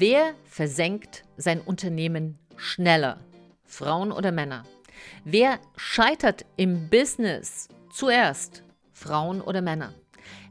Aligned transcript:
Wer 0.00 0.34
versenkt 0.44 1.24
sein 1.36 1.60
Unternehmen 1.60 2.38
schneller? 2.56 3.20
Frauen 3.66 4.12
oder 4.12 4.32
Männer? 4.32 4.64
Wer 5.26 5.60
scheitert 5.76 6.46
im 6.56 6.88
Business 6.88 7.68
zuerst? 7.92 8.62
Frauen 8.94 9.42
oder 9.42 9.60
Männer? 9.60 9.92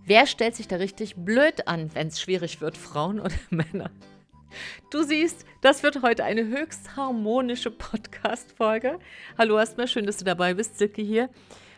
Wer 0.05 0.27
stellt 0.27 0.55
sich 0.55 0.67
da 0.67 0.75
richtig 0.75 1.15
blöd 1.15 1.67
an, 1.67 1.89
wenn 1.95 2.09
es 2.09 2.21
schwierig 2.21 2.61
wird? 2.61 2.77
Frauen 2.77 3.19
oder 3.19 3.33
Männer? 3.49 3.89
Du 4.91 5.01
siehst, 5.01 5.47
das 5.61 5.81
wird 5.81 6.03
heute 6.03 6.25
eine 6.25 6.45
höchst 6.45 6.95
harmonische 6.95 7.71
Podcast-Folge. 7.71 8.99
Hallo 9.35 9.57
erstmal, 9.57 9.87
schön, 9.87 10.05
dass 10.05 10.17
du 10.17 10.25
dabei 10.25 10.53
bist. 10.53 10.77
Silke 10.77 11.01
hier. 11.01 11.27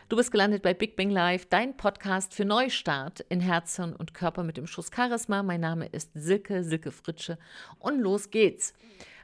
Du 0.08 0.16
bist 0.16 0.30
gelandet 0.30 0.62
bei 0.62 0.74
Big 0.74 0.96
Bang 0.96 1.10
Live, 1.10 1.46
dein 1.46 1.76
Podcast 1.76 2.34
für 2.34 2.44
Neustart 2.44 3.20
in 3.28 3.40
Herzen 3.40 3.94
und 3.94 4.12
Körper 4.12 4.42
mit 4.42 4.56
dem 4.56 4.66
Schuss 4.66 4.90
Charisma. 4.94 5.42
Mein 5.42 5.60
Name 5.60 5.86
ist 5.86 6.10
Silke, 6.14 6.64
Silke 6.64 6.90
Fritsche 6.90 7.38
und 7.78 7.98
los 8.00 8.30
geht's. 8.30 8.74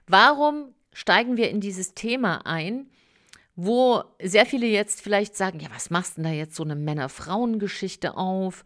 Warum 0.07 0.73
steigen 0.93 1.37
wir 1.37 1.51
in 1.51 1.61
dieses 1.61 1.95
Thema 1.95 2.47
ein, 2.47 2.87
wo 3.55 4.03
sehr 4.23 4.47
viele 4.47 4.67
jetzt 4.67 5.03
vielleicht 5.03 5.37
sagen, 5.37 5.61
ja, 5.61 5.69
was 5.75 5.91
machst 5.91 6.17
denn 6.17 6.25
da 6.25 6.31
jetzt 6.31 6.57
so 6.57 6.63
eine 6.63 6.77
Männer-Frauen-Geschichte 6.77 8.17
auf? 8.17 8.65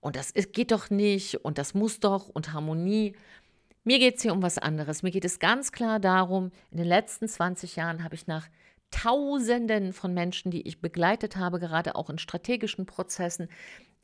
Und 0.00 0.16
das 0.16 0.32
geht 0.34 0.72
doch 0.72 0.90
nicht 0.90 1.44
und 1.44 1.58
das 1.58 1.74
muss 1.74 2.00
doch 2.00 2.28
und 2.28 2.52
Harmonie. 2.52 3.14
Mir 3.84 3.98
geht 3.98 4.16
es 4.16 4.22
hier 4.22 4.32
um 4.32 4.42
was 4.42 4.58
anderes. 4.58 5.02
Mir 5.02 5.10
geht 5.10 5.24
es 5.24 5.38
ganz 5.38 5.72
klar 5.72 6.00
darum, 6.00 6.50
in 6.70 6.78
den 6.78 6.86
letzten 6.86 7.28
20 7.28 7.76
Jahren 7.76 8.02
habe 8.02 8.14
ich 8.14 8.26
nach 8.26 8.48
Tausenden 8.90 9.92
von 9.92 10.12
Menschen, 10.12 10.50
die 10.50 10.66
ich 10.66 10.80
begleitet 10.80 11.36
habe, 11.36 11.58
gerade 11.58 11.94
auch 11.94 12.10
in 12.10 12.18
strategischen 12.18 12.86
Prozessen, 12.86 13.48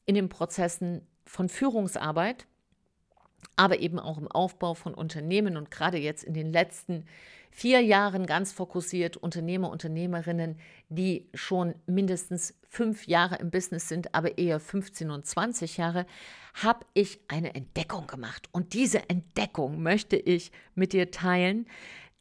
in 0.05 0.15
den 0.15 0.29
Prozessen 0.29 1.03
von 1.25 1.49
Führungsarbeit, 1.49 2.47
aber 3.57 3.81
eben 3.81 3.99
auch 3.99 4.19
im 4.19 4.29
Aufbau 4.29 4.75
von 4.75 4.95
Unternehmen 4.95 5.57
und 5.57 5.71
gerade 5.71 5.99
jetzt 5.99 6.25
in 6.25 6.35
den 6.35 6.53
letzten 6.53 7.05
vier 7.51 7.81
Jahren 7.81 8.27
ganz 8.27 8.53
fokussiert 8.53 9.17
Unternehmer, 9.17 9.71
Unternehmerinnen, 9.71 10.59
die 10.91 11.27
schon 11.33 11.75
mindestens 11.87 12.55
fünf 12.69 13.07
Jahre 13.07 13.37
im 13.37 13.51
Business 13.51 13.89
sind, 13.89 14.15
aber 14.15 14.37
eher 14.37 14.61
15 14.61 15.11
und 15.11 15.25
20 15.25 15.79
Jahre, 15.79 16.07
habe 16.53 16.85
ich 16.93 17.19
eine 17.29 17.55
Entdeckung 17.55 18.07
gemacht. 18.07 18.49
Und 18.53 18.75
diese 18.75 19.09
Entdeckung 19.09 19.83
möchte 19.83 20.17
ich 20.17 20.53
mit 20.75 20.93
dir 20.93 21.11
teilen, 21.11 21.67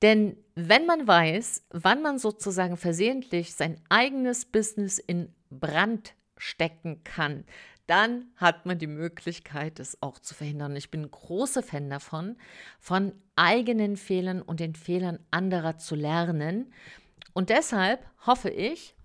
denn 0.02 0.38
wenn 0.56 0.86
man 0.86 1.08
weiß, 1.08 1.66
wann 1.72 2.02
man 2.02 2.20
sozusagen 2.20 2.78
versehentlich 2.78 3.54
sein 3.56 3.80
eigenes 3.90 4.46
Business 4.46 5.00
in 5.00 5.34
Brand 5.50 6.14
stecken 6.38 7.04
kann, 7.04 7.46
dann 7.88 8.26
hat 8.36 8.66
man 8.66 8.80
die 8.80 8.88
Möglichkeit, 8.88 9.80
es 9.80 10.02
auch 10.02 10.20
zu 10.20 10.34
verhindern. 10.34 10.76
Ich 10.76 10.90
bin 10.90 11.10
großer 11.10 11.62
Fan 11.62 11.90
davon, 11.90 12.36
von 12.80 13.14
eigenen 13.36 13.96
Fehlern 13.96 14.42
und 14.42 14.60
den 14.60 14.76
Fehlern 14.76 15.20
anderer 15.32 15.78
zu 15.78 15.96
lernen. 15.96 16.74
Und 17.34 17.50
deshalb 17.50 18.06
hoffe 18.26 18.50
ich, 18.50 18.96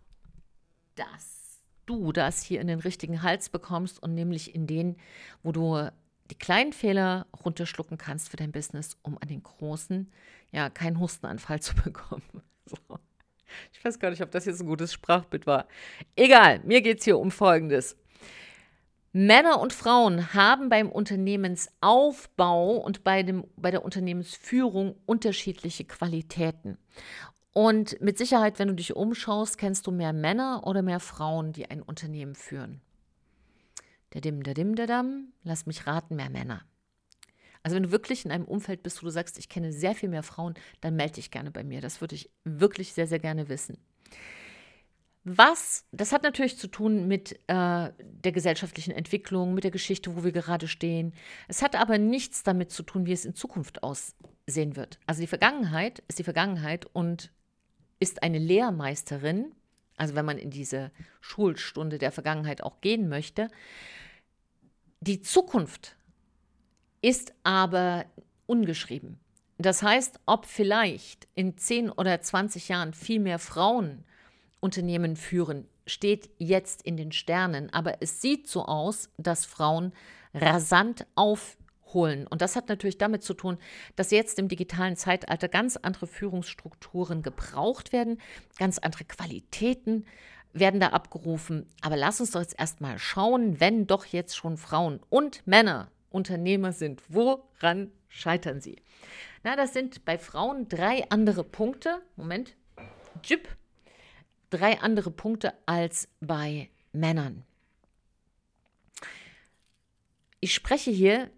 dass 0.95 1.61
du 1.87 2.13
das 2.13 2.43
hier 2.43 2.61
in 2.61 2.69
den 2.69 2.81
richtigen 2.81 3.23
Hals 3.23 3.49
bekommst 3.49 4.03
und 4.03 4.15
nämlich 4.15 4.55
in 4.55 4.67
den, 4.67 4.97
wo 5.43 5.53
du 5.53 5.91
die 6.31 6.39
kleinen 6.39 6.73
Fehler 6.73 7.27
runterschlucken 7.45 7.99
kannst 7.99 8.29
für 8.31 8.37
dein 8.37 8.53
Business, 8.53 8.97
um 9.03 9.19
an 9.19 9.29
den 9.29 9.43
großen, 9.43 10.11
ja, 10.53 10.71
keinen 10.71 11.01
Hustenanfall 11.01 11.61
zu 11.61 11.75
bekommen. 11.85 12.43
So. 12.67 12.77
Ich 13.73 13.85
weiß 13.85 13.99
gar 13.99 14.11
nicht, 14.11 14.23
ob 14.23 14.31
das 14.31 14.45
jetzt 14.45 14.61
ein 14.61 14.67
gutes 14.67 14.93
Sprachbild 14.93 15.47
war. 15.47 15.67
Egal, 16.17 16.61
mir 16.65 16.83
geht 16.83 16.99
es 16.99 17.05
hier 17.05 17.19
um 17.19 17.31
Folgendes. 17.31 17.97
Männer 19.13 19.61
und 19.61 19.73
Frauen 19.73 20.35
haben 20.35 20.69
beim 20.69 20.89
Unternehmensaufbau 20.89 22.77
und 22.77 23.03
bei, 23.03 23.25
dem, 23.25 23.45
bei 23.57 23.73
der 23.73 23.85
Unternehmensführung 23.85 24.95
unterschiedliche 25.05 25.85
Qualitäten. 25.85 26.79
Und 27.53 28.01
mit 28.01 28.19
Sicherheit, 28.19 28.61
wenn 28.61 28.69
du 28.69 28.75
dich 28.75 28.95
umschaust, 28.95 29.59
kennst 29.59 29.89
du 29.89 29.91
mehr 29.91 30.13
Männer 30.13 30.65
oder 30.65 30.83
mehr 30.83 31.01
Frauen, 31.01 31.53
die 31.53 31.69
ein 31.69 31.83
Unternehmen 31.83 32.37
führen. 32.37 32.81
Der 34.15 34.21
dim, 34.21 34.45
der 34.45 34.55
dim, 34.55 34.77
der 34.77 34.87
dam. 34.87 35.33
Lass 35.43 35.67
mich 35.67 35.89
raten, 35.89 36.15
mehr 36.15 36.31
Männer. 36.31 36.63
Also 37.63 37.77
wenn 37.77 37.83
du 37.83 37.91
wirklich 37.91 38.25
in 38.25 38.31
einem 38.31 38.45
Umfeld 38.45 38.83
bist, 38.83 39.03
wo 39.03 39.07
du 39.07 39.13
sagst, 39.13 39.39
ich 39.39 39.49
kenne 39.49 39.73
sehr 39.73 39.95
viel 39.95 40.09
mehr 40.09 40.23
Frauen, 40.23 40.55
dann 40.81 40.97
melde 40.97 41.15
dich 41.15 41.31
gerne 41.31 41.51
bei 41.51 41.63
mir. 41.63 41.81
Das 41.81 42.01
würde 42.01 42.15
ich 42.15 42.31
wirklich 42.45 42.93
sehr, 42.93 43.07
sehr 43.07 43.19
gerne 43.19 43.49
wissen. 43.49 43.79
Was, 45.25 45.85
das 45.93 46.13
hat 46.13 46.23
natürlich 46.23 46.57
zu 46.57 46.67
tun 46.67 47.07
mit 47.07 47.33
äh, 47.47 47.91
der 48.01 48.33
gesellschaftlichen 48.33 48.93
Entwicklung, 48.93 49.53
mit 49.53 49.65
der 49.65 49.71
Geschichte, 49.71 50.17
wo 50.17 50.25
wir 50.25 50.33
gerade 50.33 50.67
stehen. 50.67 51.13
Es 51.47 51.61
hat 51.61 51.77
aber 51.77 51.99
nichts 51.99 52.43
damit 52.43 52.71
zu 52.71 52.83
tun, 52.83 53.05
wie 53.05 53.13
es 53.13 53.27
in 53.27 53.35
Zukunft 53.35 53.83
aussehen 53.83 54.77
wird. 54.77 54.99
Also 55.07 55.21
die 55.21 55.27
Vergangenheit 55.27 56.03
ist 56.09 56.19
die 56.19 56.25
Vergangenheit 56.25 56.87
und 56.95 57.31
ist 57.99 58.23
eine 58.23 58.39
Lehrmeisterin, 58.39 59.53
also 59.99 60.15
wenn 60.15 60.25
man 60.25 60.39
in 60.39 60.51
diese 60.51 60.91
Schulstunde 61.21 61.99
der 61.99 62.13
Vergangenheit 62.13 62.63
auch 62.63 62.81
gehen 62.81 63.11
möchte, 63.11 63.49
die 65.01 65.21
Zukunft 65.21 65.97
ist 67.03 67.33
aber 67.43 68.05
ungeschrieben. 68.47 69.19
Das 69.59 69.83
heißt, 69.83 70.21
ob 70.27 70.47
vielleicht 70.47 71.29
in 71.35 71.57
10 71.59 71.91
oder 71.91 72.21
20 72.21 72.69
Jahren 72.69 72.95
viel 72.95 73.21
mehr 73.21 73.39
Frauen 73.39 74.05
Unternehmen 74.61 75.17
führen, 75.17 75.67
steht 75.87 76.31
jetzt 76.39 76.83
in 76.83 76.97
den 76.97 77.13
Sternen. 77.13 77.73
Aber 77.73 78.01
es 78.01 78.21
sieht 78.21 78.49
so 78.49 78.65
aus, 78.65 79.11
dass 79.19 79.45
Frauen 79.45 79.93
rasant 80.33 81.07
aufholen. 81.15 82.27
Und 82.27 82.41
das 82.41 82.57
hat 82.57 82.69
natürlich 82.69 82.99
damit 82.99 83.23
zu 83.23 83.35
tun, 83.35 83.59
dass 83.97 84.11
jetzt 84.11 84.39
im 84.39 84.49
digitalen 84.49 84.97
Zeitalter 84.97 85.49
ganz 85.49 85.77
andere 85.77 86.07
Führungsstrukturen 86.07 87.23
gebraucht 87.23 87.93
werden, 87.93 88.19
ganz 88.59 88.79
andere 88.79 89.05
Qualitäten 89.05 90.07
werden 90.53 90.81
da 90.81 90.89
abgerufen. 90.89 91.67
Aber 91.81 91.97
lass 91.97 92.21
uns 92.21 92.31
doch 92.33 92.41
jetzt 92.41 92.59
erstmal 92.59 92.99
schauen, 92.99 93.61
wenn 93.61 93.87
doch 93.87 94.07
jetzt 94.07 94.37
schon 94.37 94.57
Frauen 94.57 95.01
und 95.09 95.47
Männer 95.47 95.91
Unternehmer 96.11 96.73
sind, 96.73 97.03
woran 97.09 97.93
scheitern 98.09 98.61
sie? 98.61 98.77
Na, 99.43 99.57
das 99.57 99.73
sind 99.73 100.05
bei 100.05 100.19
Frauen 100.19 100.69
drei 100.69 101.09
andere 101.11 101.45
Punkte. 101.45 102.03
Moment, 102.17 102.57
Jip. 103.25 103.49
Drei 104.51 104.81
andere 104.81 105.11
Punkte 105.11 105.55
als 105.67 106.09
bei 106.21 106.69
Männern. 106.93 107.45
Ich 110.41 110.55
spreche 110.55 110.91
hier 110.91 111.31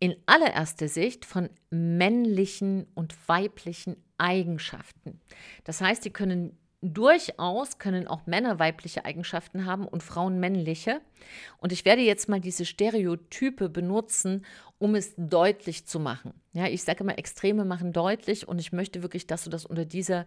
in 0.00 0.16
allererster 0.26 0.88
Sicht 0.88 1.24
von 1.24 1.48
männlichen 1.70 2.86
und 2.94 3.16
weiblichen 3.26 3.96
Eigenschaften. 4.18 5.20
Das 5.64 5.80
heißt, 5.80 6.04
die 6.04 6.12
können 6.12 6.58
durchaus 6.92 7.78
können 7.78 8.06
auch 8.06 8.26
Männer 8.26 8.58
weibliche 8.58 9.04
Eigenschaften 9.04 9.64
haben 9.64 9.86
und 9.88 10.02
Frauen 10.02 10.38
männliche. 10.38 11.00
Und 11.58 11.72
ich 11.72 11.84
werde 11.84 12.02
jetzt 12.02 12.28
mal 12.28 12.40
diese 12.40 12.66
Stereotype 12.66 13.68
benutzen, 13.68 14.44
um 14.78 14.94
es 14.94 15.14
deutlich 15.16 15.86
zu 15.86 15.98
machen. 15.98 16.34
Ja, 16.52 16.66
ich 16.66 16.84
sage 16.84 17.02
immer, 17.02 17.18
Extreme 17.18 17.64
machen 17.64 17.92
deutlich 17.92 18.46
und 18.46 18.58
ich 18.58 18.72
möchte 18.72 19.02
wirklich, 19.02 19.26
dass 19.26 19.44
du 19.44 19.50
das 19.50 19.64
unter 19.64 19.84
dieser 19.84 20.26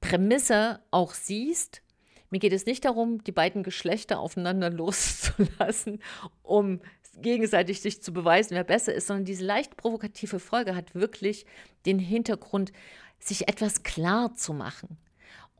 Prämisse 0.00 0.80
auch 0.90 1.12
siehst. 1.12 1.82
Mir 2.30 2.38
geht 2.38 2.52
es 2.52 2.66
nicht 2.66 2.84
darum, 2.84 3.24
die 3.24 3.32
beiden 3.32 3.62
Geschlechter 3.64 4.20
aufeinander 4.20 4.70
loszulassen, 4.70 6.00
um 6.42 6.80
gegenseitig 7.16 7.80
sich 7.80 8.02
zu 8.02 8.12
beweisen, 8.12 8.54
wer 8.54 8.64
besser 8.64 8.94
ist, 8.94 9.08
sondern 9.08 9.24
diese 9.24 9.44
leicht 9.44 9.76
provokative 9.76 10.38
Folge 10.38 10.76
hat 10.76 10.94
wirklich 10.94 11.44
den 11.84 11.98
Hintergrund, 11.98 12.72
sich 13.18 13.48
etwas 13.48 13.82
klar 13.82 14.34
zu 14.34 14.54
machen. 14.54 14.96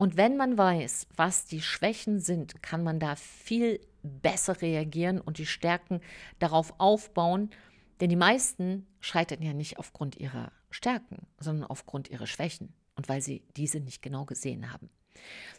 Und 0.01 0.17
wenn 0.17 0.35
man 0.35 0.57
weiß, 0.57 1.05
was 1.15 1.45
die 1.45 1.61
Schwächen 1.61 2.19
sind, 2.19 2.63
kann 2.63 2.81
man 2.81 2.99
da 2.99 3.15
viel 3.15 3.79
besser 4.01 4.59
reagieren 4.59 5.21
und 5.21 5.37
die 5.37 5.45
Stärken 5.45 6.01
darauf 6.39 6.73
aufbauen. 6.79 7.51
Denn 7.99 8.09
die 8.09 8.15
meisten 8.15 8.87
scheitern 8.99 9.43
ja 9.43 9.53
nicht 9.53 9.77
aufgrund 9.77 10.17
ihrer 10.17 10.51
Stärken, 10.71 11.27
sondern 11.37 11.69
aufgrund 11.69 12.09
ihrer 12.09 12.25
Schwächen 12.25 12.73
und 12.95 13.09
weil 13.09 13.21
sie 13.21 13.43
diese 13.55 13.79
nicht 13.79 14.01
genau 14.01 14.25
gesehen 14.25 14.73
haben. 14.73 14.89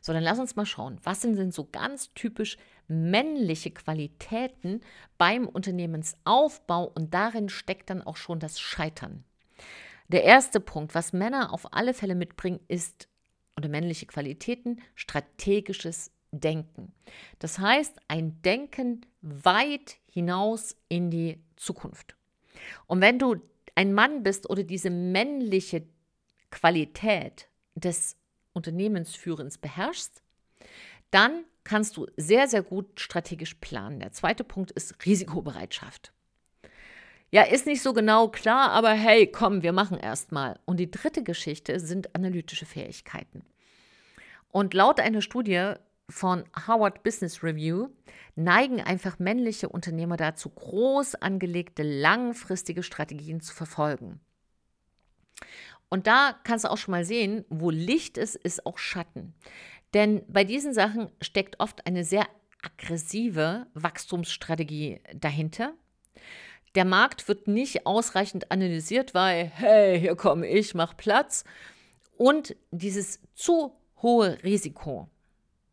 So, 0.00 0.12
dann 0.12 0.24
lass 0.24 0.40
uns 0.40 0.56
mal 0.56 0.66
schauen, 0.66 0.98
was 1.04 1.22
sind 1.22 1.36
denn 1.36 1.52
so 1.52 1.68
ganz 1.70 2.12
typisch 2.14 2.56
männliche 2.88 3.70
Qualitäten 3.70 4.80
beim 5.18 5.46
Unternehmensaufbau 5.46 6.86
und 6.86 7.14
darin 7.14 7.48
steckt 7.48 7.90
dann 7.90 8.02
auch 8.02 8.16
schon 8.16 8.40
das 8.40 8.58
Scheitern. 8.58 9.22
Der 10.08 10.24
erste 10.24 10.58
Punkt, 10.58 10.96
was 10.96 11.12
Männer 11.12 11.52
auf 11.52 11.72
alle 11.72 11.94
Fälle 11.94 12.16
mitbringen, 12.16 12.58
ist 12.66 13.08
oder 13.62 13.68
männliche 13.68 14.06
Qualitäten, 14.06 14.80
strategisches 14.96 16.10
Denken. 16.32 16.92
Das 17.38 17.58
heißt, 17.58 17.94
ein 18.08 18.42
Denken 18.42 19.06
weit 19.20 19.98
hinaus 20.10 20.76
in 20.88 21.10
die 21.10 21.38
Zukunft. 21.56 22.16
Und 22.86 23.00
wenn 23.00 23.18
du 23.18 23.36
ein 23.74 23.92
Mann 23.92 24.22
bist 24.22 24.50
oder 24.50 24.64
diese 24.64 24.90
männliche 24.90 25.86
Qualität 26.50 27.48
des 27.74 28.16
Unternehmensführens 28.52 29.58
beherrschst, 29.58 30.22
dann 31.10 31.44
kannst 31.64 31.96
du 31.96 32.06
sehr, 32.16 32.48
sehr 32.48 32.62
gut 32.62 32.98
strategisch 33.00 33.54
planen. 33.54 34.00
Der 34.00 34.12
zweite 34.12 34.44
Punkt 34.44 34.72
ist 34.72 35.06
Risikobereitschaft. 35.06 36.12
Ja, 37.30 37.42
ist 37.44 37.66
nicht 37.66 37.80
so 37.80 37.94
genau 37.94 38.28
klar, 38.28 38.70
aber 38.72 38.90
hey, 38.90 39.26
komm, 39.26 39.62
wir 39.62 39.72
machen 39.72 39.98
erst 39.98 40.32
mal. 40.32 40.58
Und 40.66 40.78
die 40.78 40.90
dritte 40.90 41.22
Geschichte 41.22 41.80
sind 41.80 42.14
analytische 42.14 42.66
Fähigkeiten. 42.66 43.42
Und 44.52 44.74
laut 44.74 45.00
einer 45.00 45.22
Studie 45.22 45.72
von 46.08 46.44
Harvard 46.54 47.02
Business 47.02 47.42
Review 47.42 47.88
neigen 48.36 48.80
einfach 48.80 49.18
männliche 49.18 49.68
Unternehmer 49.68 50.16
dazu, 50.16 50.50
groß 50.50 51.16
angelegte, 51.16 51.82
langfristige 51.82 52.82
Strategien 52.82 53.40
zu 53.40 53.54
verfolgen. 53.54 54.20
Und 55.88 56.06
da 56.06 56.38
kannst 56.44 56.64
du 56.64 56.70
auch 56.70 56.78
schon 56.78 56.92
mal 56.92 57.04
sehen, 57.04 57.44
wo 57.48 57.70
Licht 57.70 58.16
ist, 58.16 58.36
ist 58.36 58.64
auch 58.64 58.78
Schatten. 58.78 59.34
Denn 59.94 60.22
bei 60.28 60.44
diesen 60.44 60.72
Sachen 60.72 61.10
steckt 61.20 61.60
oft 61.60 61.86
eine 61.86 62.04
sehr 62.04 62.26
aggressive 62.62 63.66
Wachstumsstrategie 63.74 65.00
dahinter. 65.14 65.74
Der 66.74 66.84
Markt 66.86 67.28
wird 67.28 67.48
nicht 67.48 67.86
ausreichend 67.86 68.50
analysiert, 68.50 69.12
weil, 69.14 69.44
hey, 69.44 70.00
hier 70.00 70.16
komme 70.16 70.46
ich, 70.46 70.74
mach 70.74 70.96
Platz. 70.96 71.44
Und 72.16 72.56
dieses 72.70 73.20
zu 73.34 73.76
hohe 74.02 74.42
Risiko, 74.42 75.08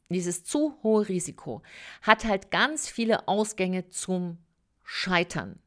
dieses 0.10 0.44
zu 0.44 0.76
hohe 0.82 1.08
Risiko 1.08 1.62
hat 2.02 2.26
halt 2.26 2.52
ganz 2.52 2.88
viele 2.90 3.28
Ausgänge 3.28 3.90
zum 3.90 4.38
Scheitern. 4.84 5.60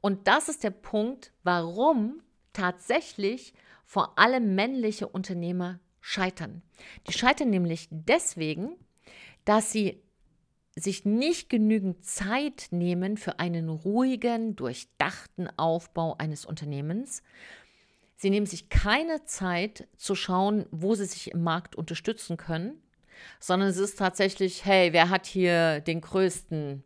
Und 0.00 0.26
das 0.26 0.48
ist 0.48 0.64
der 0.64 0.70
Punkt, 0.70 1.32
warum 1.42 2.22
tatsächlich 2.52 3.54
vor 3.84 4.18
allem 4.18 4.54
männliche 4.54 5.08
Unternehmer 5.08 5.80
scheitern. 6.00 6.62
Die 7.06 7.12
scheitern 7.12 7.50
nämlich 7.50 7.88
deswegen, 7.90 8.76
dass 9.44 9.72
sie 9.72 10.02
sich 10.74 11.04
nicht 11.04 11.48
genügend 11.48 12.04
Zeit 12.04 12.68
nehmen 12.70 13.16
für 13.16 13.38
einen 13.38 13.68
ruhigen, 13.68 14.56
durchdachten 14.56 15.48
Aufbau 15.58 16.16
eines 16.18 16.44
Unternehmens. 16.44 17.22
Sie 18.18 18.30
nehmen 18.30 18.46
sich 18.46 18.68
keine 18.68 19.24
Zeit 19.24 19.88
zu 19.96 20.14
schauen, 20.14 20.66
wo 20.70 20.94
sie 20.94 21.04
sich 21.04 21.30
im 21.30 21.42
Markt 21.44 21.76
unterstützen 21.76 22.36
können, 22.36 22.82
sondern 23.38 23.68
es 23.68 23.78
ist 23.78 23.98
tatsächlich, 23.98 24.64
hey, 24.64 24.92
wer 24.92 25.08
hat 25.08 25.24
hier 25.26 25.80
den 25.80 26.00
größten 26.00 26.82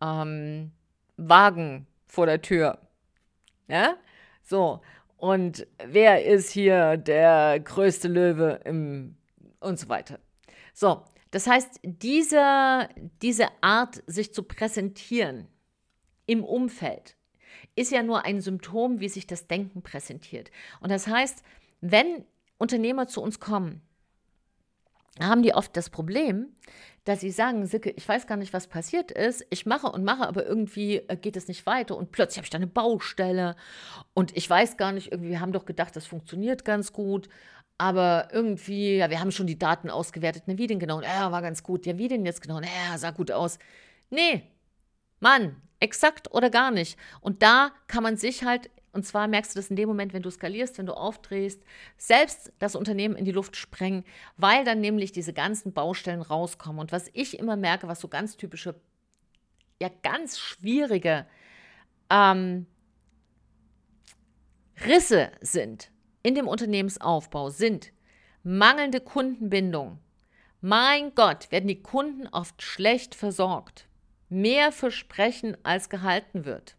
ähm, 0.00 0.70
Wagen 1.16 1.86
vor 2.06 2.26
der 2.26 2.40
Tür? 2.40 2.78
Ja? 3.66 3.96
So, 4.42 4.80
und 5.16 5.66
wer 5.84 6.24
ist 6.24 6.50
hier 6.50 6.96
der 6.96 7.58
größte 7.58 8.08
Löwe 8.08 8.60
im 8.64 9.16
und 9.64 9.78
so 9.78 9.88
weiter. 9.88 10.20
So, 10.72 11.02
das 11.30 11.46
heißt, 11.46 11.80
diese, 11.82 12.88
diese 13.22 13.48
Art, 13.60 14.02
sich 14.06 14.32
zu 14.32 14.44
präsentieren 14.44 15.48
im 16.26 16.44
Umfeld, 16.44 17.16
ist 17.76 17.90
ja 17.90 18.02
nur 18.02 18.24
ein 18.24 18.40
Symptom, 18.40 19.00
wie 19.00 19.08
sich 19.08 19.26
das 19.26 19.46
Denken 19.46 19.82
präsentiert. 19.82 20.50
Und 20.80 20.90
das 20.90 21.06
heißt, 21.06 21.42
wenn 21.80 22.24
Unternehmer 22.58 23.08
zu 23.08 23.20
uns 23.20 23.40
kommen, 23.40 23.82
haben 25.20 25.42
die 25.42 25.54
oft 25.54 25.76
das 25.76 25.90
Problem, 25.90 26.48
dass 27.04 27.20
sie 27.20 27.30
sagen, 27.30 27.66
Sicke, 27.66 27.90
ich 27.90 28.08
weiß 28.08 28.26
gar 28.26 28.36
nicht, 28.36 28.52
was 28.52 28.66
passiert 28.66 29.10
ist. 29.10 29.46
Ich 29.50 29.66
mache 29.66 29.86
und 29.88 30.04
mache, 30.04 30.26
aber 30.26 30.46
irgendwie 30.46 30.96
äh, 31.08 31.16
geht 31.16 31.36
es 31.36 31.48
nicht 31.48 31.66
weiter. 31.66 31.96
Und 31.96 32.10
plötzlich 32.12 32.38
habe 32.38 32.46
ich 32.46 32.50
da 32.50 32.56
eine 32.56 32.66
Baustelle. 32.66 33.56
Und 34.14 34.36
ich 34.36 34.48
weiß 34.48 34.76
gar 34.76 34.92
nicht, 34.92 35.12
irgendwie, 35.12 35.30
wir 35.30 35.40
haben 35.40 35.52
doch 35.52 35.66
gedacht, 35.66 35.94
das 35.96 36.06
funktioniert 36.06 36.64
ganz 36.64 36.92
gut. 36.92 37.28
Aber 37.76 38.28
irgendwie, 38.32 38.96
ja, 38.96 39.10
wir 39.10 39.20
haben 39.20 39.32
schon 39.32 39.46
die 39.46 39.58
Daten 39.58 39.90
ausgewertet. 39.90 40.48
Ne, 40.48 40.58
wie 40.58 40.66
denn 40.66 40.78
genau? 40.78 41.02
Ja, 41.02 41.30
war 41.30 41.42
ganz 41.42 41.62
gut. 41.62 41.86
Ja, 41.86 41.98
wie 41.98 42.08
denn 42.08 42.24
jetzt 42.24 42.40
genau? 42.40 42.60
Ja, 42.60 42.96
sah 42.96 43.10
gut 43.10 43.30
aus. 43.30 43.58
Nee, 44.10 44.42
Mann, 45.20 45.56
exakt 45.84 46.32
oder 46.32 46.50
gar 46.50 46.70
nicht. 46.70 46.98
Und 47.20 47.42
da 47.42 47.70
kann 47.86 48.02
man 48.02 48.16
sich 48.16 48.44
halt 48.44 48.70
und 48.94 49.04
zwar 49.04 49.26
merkst 49.26 49.54
du 49.54 49.58
das 49.58 49.70
in 49.70 49.76
dem 49.76 49.88
Moment, 49.88 50.12
wenn 50.12 50.22
du 50.22 50.30
skalierst, 50.30 50.78
wenn 50.78 50.86
du 50.86 50.94
aufdrehst, 50.94 51.60
selbst 51.98 52.52
das 52.60 52.76
Unternehmen 52.76 53.16
in 53.16 53.24
die 53.24 53.32
Luft 53.32 53.56
sprengen, 53.56 54.04
weil 54.36 54.64
dann 54.64 54.80
nämlich 54.80 55.10
diese 55.10 55.32
ganzen 55.32 55.72
Baustellen 55.72 56.22
rauskommen. 56.22 56.78
Und 56.78 56.92
was 56.92 57.10
ich 57.12 57.36
immer 57.40 57.56
merke, 57.56 57.88
was 57.88 58.00
so 58.00 58.06
ganz 58.06 58.36
typische, 58.36 58.76
ja 59.82 59.90
ganz 60.04 60.38
schwierige 60.38 61.26
ähm, 62.08 62.66
Risse 64.86 65.32
sind 65.40 65.90
in 66.22 66.36
dem 66.36 66.46
Unternehmensaufbau, 66.46 67.50
sind 67.50 67.92
mangelnde 68.44 69.00
Kundenbindung. 69.00 69.98
Mein 70.60 71.16
Gott, 71.16 71.50
werden 71.50 71.66
die 71.66 71.82
Kunden 71.82 72.28
oft 72.28 72.62
schlecht 72.62 73.16
versorgt. 73.16 73.88
Mehr 74.28 74.72
versprechen, 74.72 75.56
als 75.62 75.88
gehalten 75.88 76.44
wird. 76.44 76.76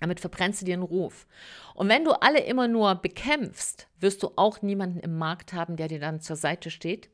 Damit 0.00 0.20
verbrennst 0.20 0.60
du 0.60 0.66
dir 0.66 0.74
einen 0.74 0.82
Ruf. 0.82 1.26
Und 1.74 1.88
wenn 1.88 2.04
du 2.04 2.12
alle 2.20 2.40
immer 2.40 2.68
nur 2.68 2.94
bekämpfst, 2.96 3.88
wirst 3.98 4.22
du 4.22 4.32
auch 4.36 4.62
niemanden 4.62 5.00
im 5.00 5.16
Markt 5.16 5.52
haben, 5.52 5.76
der 5.76 5.88
dir 5.88 6.00
dann 6.00 6.20
zur 6.20 6.36
Seite 6.36 6.70
steht, 6.70 7.08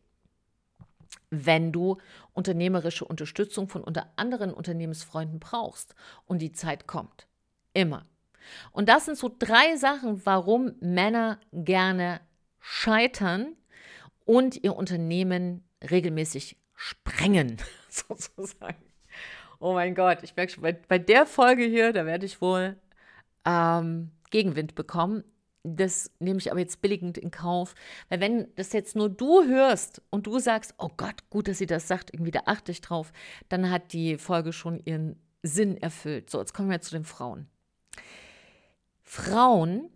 wenn 1.30 1.72
du 1.72 1.98
unternehmerische 2.32 3.04
Unterstützung 3.04 3.68
von 3.68 3.82
unter 3.84 4.12
anderen 4.16 4.52
Unternehmensfreunden 4.52 5.38
brauchst 5.38 5.94
und 6.26 6.40
die 6.40 6.52
Zeit 6.52 6.86
kommt. 6.86 7.26
Immer. 7.72 8.06
Und 8.72 8.88
das 8.88 9.04
sind 9.04 9.16
so 9.16 9.34
drei 9.38 9.76
Sachen, 9.76 10.26
warum 10.26 10.72
Männer 10.80 11.38
gerne 11.52 12.20
scheitern 12.58 13.56
und 14.24 14.62
ihr 14.62 14.76
Unternehmen 14.76 15.64
regelmäßig 15.88 16.56
sprengen, 16.74 17.58
sozusagen. 17.88 18.91
Oh 19.62 19.74
mein 19.74 19.94
Gott, 19.94 20.24
ich 20.24 20.34
merke 20.34 20.52
schon, 20.52 20.62
bei, 20.64 20.72
bei 20.72 20.98
der 20.98 21.24
Folge 21.24 21.62
hier, 21.62 21.92
da 21.92 22.04
werde 22.04 22.26
ich 22.26 22.40
wohl 22.40 22.76
ähm, 23.44 24.10
Gegenwind 24.32 24.74
bekommen. 24.74 25.22
Das 25.62 26.10
nehme 26.18 26.40
ich 26.40 26.50
aber 26.50 26.58
jetzt 26.58 26.82
billigend 26.82 27.16
in 27.16 27.30
Kauf. 27.30 27.76
Weil 28.08 28.18
wenn 28.20 28.52
das 28.56 28.72
jetzt 28.72 28.96
nur 28.96 29.08
du 29.08 29.46
hörst 29.46 30.02
und 30.10 30.26
du 30.26 30.40
sagst, 30.40 30.74
oh 30.78 30.90
Gott, 30.96 31.30
gut, 31.30 31.46
dass 31.46 31.58
sie 31.58 31.66
das 31.66 31.86
sagt, 31.86 32.12
irgendwie 32.12 32.32
da 32.32 32.40
achte 32.46 32.72
ich 32.72 32.80
drauf, 32.80 33.12
dann 33.48 33.70
hat 33.70 33.92
die 33.92 34.18
Folge 34.18 34.52
schon 34.52 34.80
ihren 34.84 35.14
Sinn 35.44 35.76
erfüllt. 35.76 36.28
So, 36.28 36.40
jetzt 36.40 36.54
kommen 36.54 36.68
wir 36.68 36.80
zu 36.80 36.96
den 36.96 37.04
Frauen. 37.04 37.46
Frauen 39.04 39.90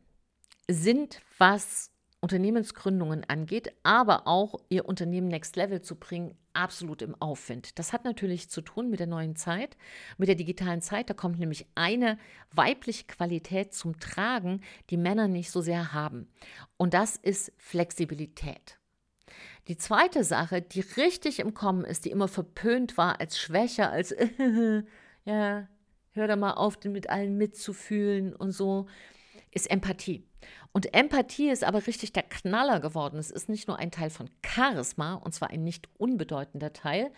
sind, 0.70 1.22
was 1.38 1.90
Unternehmensgründungen 2.20 3.24
angeht, 3.28 3.72
aber 3.82 4.28
auch 4.28 4.54
ihr 4.68 4.84
Unternehmen 4.84 5.26
Next 5.26 5.56
Level 5.56 5.82
zu 5.82 5.96
bringen, 5.96 6.36
absolut 6.56 7.02
im 7.02 7.14
Aufwind. 7.20 7.78
Das 7.78 7.92
hat 7.92 8.04
natürlich 8.04 8.48
zu 8.48 8.60
tun 8.60 8.90
mit 8.90 9.00
der 9.00 9.06
neuen 9.06 9.36
Zeit, 9.36 9.76
mit 10.18 10.28
der 10.28 10.34
digitalen 10.34 10.82
Zeit. 10.82 11.10
Da 11.10 11.14
kommt 11.14 11.38
nämlich 11.38 11.66
eine 11.74 12.18
weibliche 12.52 13.04
Qualität 13.04 13.74
zum 13.74 14.00
Tragen, 14.00 14.62
die 14.90 14.96
Männer 14.96 15.28
nicht 15.28 15.50
so 15.50 15.60
sehr 15.60 15.92
haben. 15.92 16.28
Und 16.76 16.94
das 16.94 17.16
ist 17.16 17.52
Flexibilität. 17.58 18.78
Die 19.68 19.76
zweite 19.76 20.24
Sache, 20.24 20.62
die 20.62 20.80
richtig 20.80 21.40
im 21.40 21.52
Kommen 21.52 21.84
ist, 21.84 22.04
die 22.04 22.10
immer 22.10 22.28
verpönt 22.28 22.96
war 22.96 23.20
als 23.20 23.38
Schwäche, 23.38 23.88
als 23.90 24.14
ja, 25.24 25.68
hör 26.12 26.26
da 26.26 26.36
mal 26.36 26.52
auf, 26.52 26.78
mit 26.84 27.10
allen 27.10 27.36
mitzufühlen 27.36 28.34
und 28.34 28.52
so, 28.52 28.86
ist 29.50 29.70
Empathie. 29.70 30.24
Und 30.72 30.94
Empathie 30.94 31.50
ist 31.50 31.64
aber 31.64 31.86
richtig 31.86 32.12
der 32.12 32.22
Knaller 32.22 32.80
geworden. 32.80 33.18
Es 33.18 33.30
ist 33.30 33.48
nicht 33.48 33.68
nur 33.68 33.78
ein 33.78 33.90
Teil 33.90 34.10
von 34.10 34.30
Charisma, 34.44 35.14
und 35.14 35.32
zwar 35.32 35.50
ein 35.50 35.64
nicht 35.64 35.88
unbedeutender 35.98 36.72
Teil, 36.72 37.10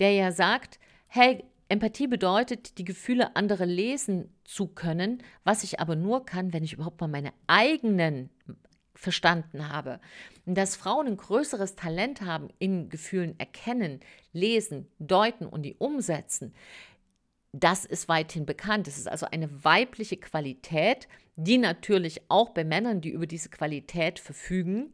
der 0.00 0.12
ja 0.12 0.32
sagt, 0.32 0.78
hey, 1.06 1.44
Empathie 1.68 2.06
bedeutet, 2.06 2.78
die 2.78 2.84
Gefühle 2.84 3.36
anderer 3.36 3.66
lesen 3.66 4.34
zu 4.44 4.66
können, 4.66 5.22
was 5.44 5.64
ich 5.64 5.80
aber 5.80 5.96
nur 5.96 6.26
kann, 6.26 6.52
wenn 6.52 6.64
ich 6.64 6.74
überhaupt 6.74 7.00
mal 7.00 7.08
meine 7.08 7.32
eigenen 7.46 8.30
verstanden 8.94 9.68
habe. 9.68 10.00
Dass 10.46 10.76
Frauen 10.76 11.06
ein 11.06 11.16
größeres 11.16 11.74
Talent 11.74 12.22
haben 12.22 12.48
in 12.58 12.88
Gefühlen 12.90 13.38
erkennen, 13.38 14.00
lesen, 14.32 14.88
deuten 14.98 15.46
und 15.46 15.62
die 15.62 15.74
umsetzen, 15.74 16.54
das 17.54 17.84
ist 17.84 18.08
weithin 18.08 18.46
bekannt. 18.46 18.88
Es 18.88 18.98
ist 18.98 19.08
also 19.08 19.26
eine 19.26 19.64
weibliche 19.64 20.16
Qualität, 20.16 21.08
die 21.36 21.56
natürlich 21.58 22.22
auch 22.28 22.50
bei 22.50 22.64
Männern, 22.64 23.00
die 23.00 23.10
über 23.10 23.26
diese 23.26 23.48
Qualität 23.48 24.18
verfügen, 24.18 24.92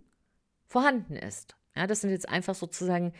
vorhanden 0.66 1.16
ist. 1.16 1.56
Ja, 1.74 1.86
das 1.86 2.02
sind 2.02 2.10
jetzt 2.10 2.28
einfach 2.28 2.54
sozusagen, 2.54 3.14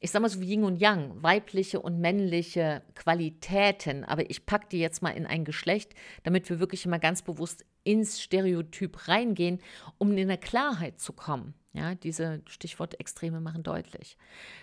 ich 0.00 0.10
sage 0.10 0.22
mal 0.22 0.28
so 0.28 0.40
wie 0.42 0.50
Yin 0.50 0.64
und 0.64 0.76
Yang, 0.76 1.22
weibliche 1.22 1.80
und 1.80 1.98
männliche 1.98 2.82
Qualitäten. 2.94 4.04
Aber 4.04 4.28
ich 4.28 4.44
packe 4.44 4.68
die 4.70 4.80
jetzt 4.80 5.02
mal 5.02 5.10
in 5.10 5.26
ein 5.26 5.46
Geschlecht, 5.46 5.94
damit 6.22 6.50
wir 6.50 6.60
wirklich 6.60 6.84
immer 6.84 6.98
ganz 6.98 7.22
bewusst 7.22 7.64
ins 7.84 8.20
Stereotyp 8.20 9.08
reingehen, 9.08 9.60
um 9.96 10.12
in 10.12 10.18
eine 10.18 10.38
Klarheit 10.38 11.00
zu 11.00 11.14
kommen. 11.14 11.54
Ja, 11.72 11.94
diese 11.94 12.42
Stichworte 12.46 13.00
Extreme 13.00 13.40
machen 13.40 13.62
deutlich. 13.62 14.18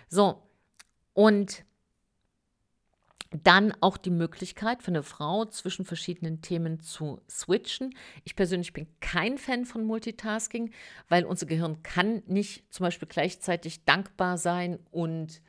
So, 0.08 0.42
und 1.12 1.64
dann 3.42 3.74
auch 3.80 3.96
die 3.96 4.10
Möglichkeit 4.10 4.82
für 4.82 4.90
eine 4.90 5.02
Frau 5.02 5.44
zwischen 5.46 5.84
verschiedenen 5.84 6.42
Themen 6.42 6.80
zu 6.80 7.20
switchen. 7.28 7.94
Ich 8.24 8.36
persönlich 8.36 8.72
bin 8.72 8.86
kein 9.00 9.38
Fan 9.38 9.64
von 9.64 9.84
Multitasking, 9.84 10.70
weil 11.08 11.24
unser 11.24 11.46
Gehirn 11.46 11.82
kann 11.82 12.22
nicht 12.26 12.72
zum 12.72 12.84
Beispiel 12.84 13.08
gleichzeitig 13.08 13.84
dankbar 13.84 14.38
sein 14.38 14.78
und 14.90 15.40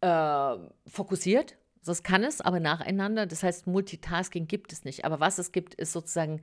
äh, 0.00 0.56
fokussiert, 0.86 1.56
Das 1.84 2.02
kann 2.02 2.24
es, 2.24 2.40
aber 2.40 2.60
nacheinander. 2.60 3.26
Das 3.26 3.42
heißt, 3.42 3.66
Multitasking 3.66 4.46
gibt 4.48 4.72
es 4.72 4.84
nicht. 4.84 5.04
Aber 5.04 5.20
was 5.20 5.38
es 5.38 5.52
gibt, 5.52 5.74
ist 5.74 5.92
sozusagen 5.92 6.42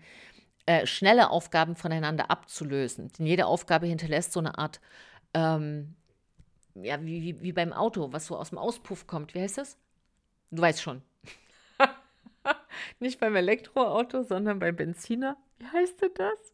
äh, 0.65 0.85
schnelle 0.85 1.29
Aufgaben 1.29 1.75
voneinander 1.75 2.31
abzulösen. 2.31 3.11
Denn 3.19 3.25
jede 3.25 3.45
Aufgabe 3.47 3.87
hinterlässt 3.87 4.33
so 4.33 4.39
eine 4.39 4.57
Art, 4.57 4.79
ähm, 5.33 5.95
ja, 6.75 7.01
wie, 7.03 7.21
wie, 7.21 7.41
wie 7.41 7.53
beim 7.53 7.73
Auto, 7.73 8.13
was 8.13 8.27
so 8.27 8.37
aus 8.37 8.49
dem 8.49 8.57
Auspuff 8.57 9.07
kommt. 9.07 9.33
Wie 9.35 9.41
heißt 9.41 9.57
das? 9.57 9.77
Du 10.53 10.61
weißt 10.61 10.81
schon. 10.83 11.01
Nicht 12.99 13.19
beim 13.19 13.35
Elektroauto, 13.35 14.21
sondern 14.21 14.59
beim 14.59 14.75
Benziner. 14.75 15.35
Wie 15.57 15.65
heißt 15.65 15.99
denn 16.01 16.11
das? 16.13 16.53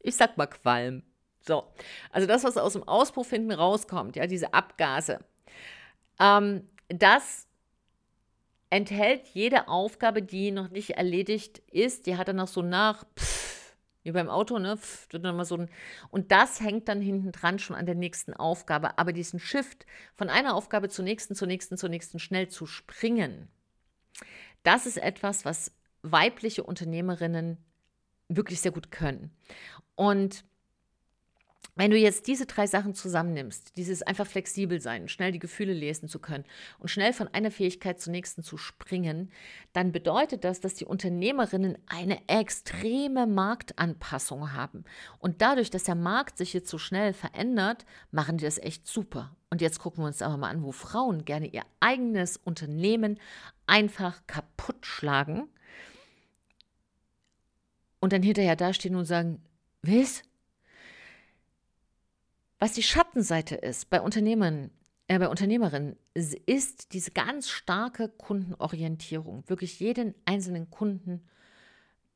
Ich 0.00 0.16
sag 0.16 0.38
mal 0.38 0.46
Qualm. 0.46 1.02
So, 1.40 1.64
also 2.10 2.26
das, 2.26 2.42
was 2.42 2.56
aus 2.56 2.72
dem 2.72 2.88
Auspuff 2.88 3.28
hinten 3.28 3.52
rauskommt, 3.52 4.16
ja, 4.16 4.26
diese 4.26 4.54
Abgase, 4.54 5.22
ähm, 6.18 6.66
das 6.88 7.46
enthält 8.70 9.26
jede 9.34 9.68
Aufgabe, 9.68 10.22
die 10.22 10.50
noch 10.50 10.70
nicht 10.70 10.92
erledigt 10.92 11.58
ist. 11.70 12.06
Die 12.06 12.16
hat 12.16 12.28
dann 12.28 12.36
noch 12.36 12.48
so 12.48 12.62
nach, 12.62 13.04
pff, 13.18 13.33
wie 14.04 14.12
beim 14.12 14.28
Auto, 14.28 14.58
ne? 14.58 14.76
Pff, 14.76 15.08
dann 15.08 15.44
so 15.44 15.56
ein, 15.56 15.70
und 16.10 16.30
das 16.30 16.60
hängt 16.60 16.88
dann 16.88 17.00
hinten 17.00 17.32
dran 17.32 17.58
schon 17.58 17.74
an 17.74 17.86
der 17.86 17.94
nächsten 17.94 18.34
Aufgabe. 18.34 18.98
Aber 18.98 19.12
diesen 19.12 19.40
Shift 19.40 19.86
von 20.14 20.30
einer 20.30 20.54
Aufgabe 20.54 20.88
zur 20.88 21.04
nächsten, 21.04 21.34
zur 21.34 21.48
nächsten, 21.48 21.76
zur 21.76 21.88
nächsten 21.88 22.18
schnell 22.18 22.48
zu 22.48 22.66
springen, 22.66 23.48
das 24.62 24.86
ist 24.86 24.98
etwas, 24.98 25.44
was 25.44 25.72
weibliche 26.02 26.62
Unternehmerinnen 26.62 27.58
wirklich 28.28 28.60
sehr 28.60 28.72
gut 28.72 28.90
können. 28.90 29.34
Und 29.94 30.44
wenn 31.76 31.90
du 31.90 31.96
jetzt 31.96 32.28
diese 32.28 32.46
drei 32.46 32.66
Sachen 32.66 32.94
zusammennimmst, 32.94 33.76
dieses 33.76 34.02
einfach 34.02 34.26
flexibel 34.26 34.80
sein, 34.80 35.08
schnell 35.08 35.32
die 35.32 35.38
Gefühle 35.40 35.72
lesen 35.72 36.08
zu 36.08 36.20
können 36.20 36.44
und 36.78 36.88
schnell 36.88 37.12
von 37.12 37.28
einer 37.28 37.50
Fähigkeit 37.50 38.00
zur 38.00 38.12
nächsten 38.12 38.42
zu 38.42 38.56
springen, 38.56 39.32
dann 39.72 39.90
bedeutet 39.90 40.44
das, 40.44 40.60
dass 40.60 40.74
die 40.74 40.84
Unternehmerinnen 40.84 41.76
eine 41.86 42.18
extreme 42.28 43.26
Marktanpassung 43.26 44.52
haben. 44.52 44.84
Und 45.18 45.42
dadurch, 45.42 45.70
dass 45.70 45.84
der 45.84 45.96
Markt 45.96 46.38
sich 46.38 46.52
jetzt 46.52 46.70
so 46.70 46.78
schnell 46.78 47.12
verändert, 47.12 47.84
machen 48.12 48.38
die 48.38 48.44
das 48.44 48.58
echt 48.58 48.86
super. 48.86 49.34
Und 49.50 49.60
jetzt 49.60 49.80
gucken 49.80 50.02
wir 50.02 50.06
uns 50.06 50.22
aber 50.22 50.36
mal 50.36 50.50
an, 50.50 50.62
wo 50.62 50.72
Frauen 50.72 51.24
gerne 51.24 51.46
ihr 51.46 51.62
eigenes 51.80 52.36
Unternehmen 52.36 53.18
einfach 53.66 54.22
kaputt 54.26 54.86
schlagen 54.86 55.48
und 58.00 58.12
dann 58.12 58.22
hinterher 58.22 58.56
dastehen 58.56 58.96
und 58.96 59.06
sagen, 59.06 59.40
was? 59.82 60.22
Was 62.64 62.72
die 62.72 62.82
Schattenseite 62.82 63.56
ist 63.56 63.90
bei 63.90 64.00
Unternehmern, 64.00 64.70
äh, 65.06 65.18
bei 65.18 65.28
Unternehmerinnen, 65.28 65.98
ist 66.14 66.94
diese 66.94 67.10
ganz 67.10 67.50
starke 67.50 68.08
Kundenorientierung. 68.08 69.44
Wirklich 69.48 69.80
jeden 69.80 70.14
einzelnen 70.24 70.70
Kunden 70.70 71.28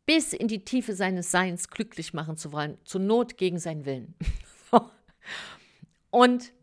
bis 0.07 0.33
in 0.33 0.49
die 0.49 0.65
Tiefe 0.65 0.95
seines 0.95 1.31
Seins 1.31 1.69
glücklich 1.69 2.15
machen 2.15 2.39
zu 2.39 2.51
wollen, 2.51 2.79
zur 2.85 3.03
Not 3.03 3.37
gegen 3.37 3.59
seinen 3.59 3.85
Willen. 3.85 4.15
und 6.11 6.55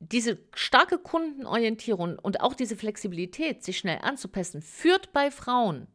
diese 0.00 0.38
starke 0.54 0.96
Kundenorientierung 0.96 2.18
und 2.18 2.40
auch 2.40 2.54
diese 2.54 2.78
Flexibilität, 2.78 3.62
sich 3.62 3.76
schnell 3.76 3.98
anzupassen, 4.00 4.62
führt 4.62 5.12
bei 5.12 5.30
Frauen 5.30 5.88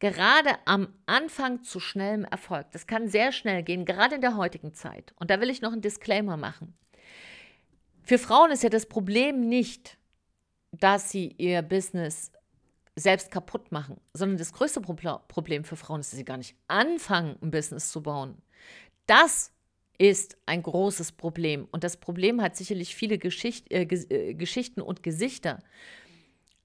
gerade 0.00 0.50
am 0.64 0.88
Anfang 1.06 1.62
zu 1.62 1.78
schnellem 1.78 2.24
Erfolg. 2.24 2.70
Das 2.72 2.86
kann 2.86 3.06
sehr 3.06 3.30
schnell 3.30 3.62
gehen, 3.62 3.84
gerade 3.84 4.16
in 4.16 4.20
der 4.20 4.36
heutigen 4.36 4.74
Zeit. 4.74 5.14
Und 5.16 5.30
da 5.30 5.40
will 5.40 5.50
ich 5.50 5.62
noch 5.62 5.72
einen 5.72 5.82
Disclaimer 5.82 6.36
machen. 6.36 6.74
Für 8.02 8.18
Frauen 8.18 8.50
ist 8.50 8.62
ja 8.62 8.70
das 8.70 8.86
Problem 8.86 9.48
nicht, 9.48 9.98
dass 10.72 11.10
sie 11.10 11.34
ihr 11.38 11.62
Business 11.62 12.32
selbst 12.96 13.30
kaputt 13.30 13.70
machen, 13.70 14.00
sondern 14.14 14.38
das 14.38 14.52
größte 14.52 14.80
Problem 14.80 15.64
für 15.64 15.76
Frauen 15.76 16.00
ist, 16.00 16.12
dass 16.12 16.18
sie 16.18 16.24
gar 16.24 16.36
nicht 16.38 16.56
anfangen, 16.66 17.36
ein 17.40 17.50
Business 17.50 17.92
zu 17.92 18.02
bauen. 18.02 18.42
Das 19.06 19.52
ist 19.98 20.38
ein 20.46 20.62
großes 20.62 21.12
Problem. 21.12 21.68
Und 21.72 21.84
das 21.84 21.98
Problem 21.98 22.40
hat 22.40 22.56
sicherlich 22.56 22.94
viele 22.96 23.18
Geschicht, 23.18 23.70
äh, 23.70 23.82
äh 23.82 24.34
Geschichten 24.34 24.80
und 24.80 25.02
Gesichter. 25.02 25.62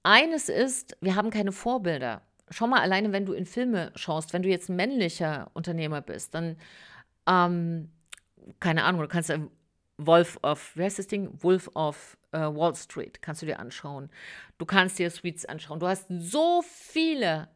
Eines 0.02 0.48
ist, 0.48 0.96
wir 1.00 1.16
haben 1.16 1.30
keine 1.30 1.52
Vorbilder 1.52 2.22
schau 2.50 2.66
mal 2.66 2.80
alleine, 2.80 3.12
wenn 3.12 3.26
du 3.26 3.32
in 3.32 3.46
Filme 3.46 3.92
schaust, 3.94 4.32
wenn 4.32 4.42
du 4.42 4.48
jetzt 4.48 4.68
ein 4.68 4.76
männlicher 4.76 5.50
Unternehmer 5.54 6.00
bist, 6.00 6.34
dann, 6.34 6.56
ähm, 7.26 7.90
keine 8.60 8.84
Ahnung, 8.84 9.02
du 9.02 9.08
kannst 9.08 9.32
Wolf 9.98 10.38
of, 10.42 10.76
wie 10.76 10.82
heißt 10.82 10.98
das 10.98 11.06
Ding? 11.06 11.30
Wolf 11.42 11.70
of 11.74 12.18
äh, 12.32 12.38
Wall 12.38 12.74
Street, 12.74 13.22
kannst 13.22 13.42
du 13.42 13.46
dir 13.46 13.58
anschauen. 13.58 14.10
Du 14.58 14.66
kannst 14.66 14.98
dir 14.98 15.10
Suites 15.10 15.46
anschauen. 15.46 15.80
Du 15.80 15.86
hast 15.86 16.06
so 16.08 16.62
viele 16.62 17.48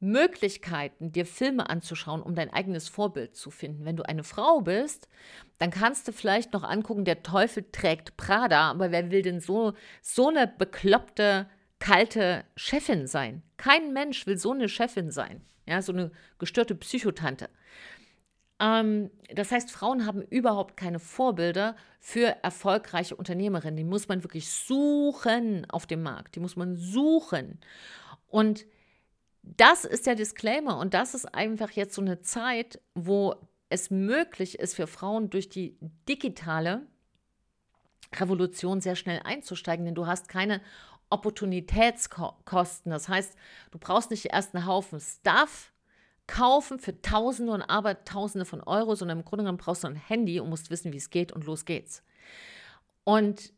Möglichkeiten, 0.00 1.12
dir 1.12 1.26
Filme 1.26 1.68
anzuschauen, 1.68 2.22
um 2.22 2.34
dein 2.34 2.52
eigenes 2.52 2.88
Vorbild 2.88 3.36
zu 3.36 3.50
finden. 3.50 3.84
Wenn 3.84 3.96
du 3.96 4.02
eine 4.02 4.24
Frau 4.24 4.60
bist, 4.60 5.08
dann 5.58 5.70
kannst 5.70 6.08
du 6.08 6.12
vielleicht 6.12 6.52
noch 6.52 6.62
angucken, 6.62 7.04
der 7.04 7.22
Teufel 7.22 7.64
trägt 7.70 8.16
Prada, 8.16 8.70
aber 8.70 8.90
wer 8.90 9.10
will 9.10 9.22
denn 9.22 9.40
so, 9.40 9.72
so 10.02 10.28
eine 10.28 10.46
bekloppte 10.46 11.48
kalte 11.78 12.44
Chefin 12.56 13.06
sein. 13.06 13.42
Kein 13.56 13.92
Mensch 13.92 14.26
will 14.26 14.38
so 14.38 14.52
eine 14.52 14.68
Chefin 14.68 15.10
sein, 15.10 15.42
ja, 15.66 15.82
so 15.82 15.92
eine 15.92 16.10
gestörte 16.38 16.74
Psychotante. 16.74 17.48
Ähm, 18.60 19.10
das 19.34 19.50
heißt, 19.50 19.70
Frauen 19.70 20.06
haben 20.06 20.22
überhaupt 20.22 20.76
keine 20.76 20.98
Vorbilder 20.98 21.76
für 22.00 22.36
erfolgreiche 22.42 23.16
Unternehmerinnen. 23.16 23.76
Die 23.76 23.84
muss 23.84 24.08
man 24.08 24.22
wirklich 24.22 24.50
suchen 24.50 25.68
auf 25.70 25.86
dem 25.86 26.02
Markt. 26.02 26.36
Die 26.36 26.40
muss 26.40 26.56
man 26.56 26.76
suchen. 26.76 27.58
Und 28.28 28.66
das 29.42 29.84
ist 29.84 30.06
der 30.06 30.14
Disclaimer 30.14 30.78
und 30.78 30.94
das 30.94 31.14
ist 31.14 31.26
einfach 31.34 31.70
jetzt 31.72 31.94
so 31.94 32.00
eine 32.00 32.22
Zeit, 32.22 32.80
wo 32.94 33.34
es 33.68 33.90
möglich 33.90 34.58
ist 34.58 34.74
für 34.74 34.86
Frauen 34.86 35.30
durch 35.30 35.48
die 35.48 35.76
digitale 36.08 36.86
Revolution 38.14 38.80
sehr 38.80 38.96
schnell 38.96 39.20
einzusteigen, 39.24 39.84
denn 39.84 39.94
du 39.94 40.06
hast 40.06 40.28
keine 40.28 40.60
Opportunitätskosten. 41.14 42.90
Das 42.90 43.08
heißt, 43.08 43.36
du 43.70 43.78
brauchst 43.78 44.10
nicht 44.10 44.26
erst 44.26 44.54
einen 44.54 44.66
Haufen 44.66 45.00
Stuff 45.00 45.72
kaufen 46.26 46.78
für 46.78 47.00
Tausende 47.02 47.52
und 47.52 47.62
Abertausende 47.62 48.44
von 48.44 48.60
Euro, 48.62 48.94
sondern 48.94 49.18
im 49.18 49.24
Grunde 49.24 49.44
genommen 49.44 49.58
brauchst 49.58 49.84
du 49.84 49.88
ein 49.88 49.96
Handy 49.96 50.40
und 50.40 50.50
musst 50.50 50.70
wissen, 50.70 50.92
wie 50.92 50.96
es 50.96 51.10
geht 51.10 51.32
und 51.32 51.44
los 51.44 51.64
geht's. 51.64 52.02
Und 53.04 53.52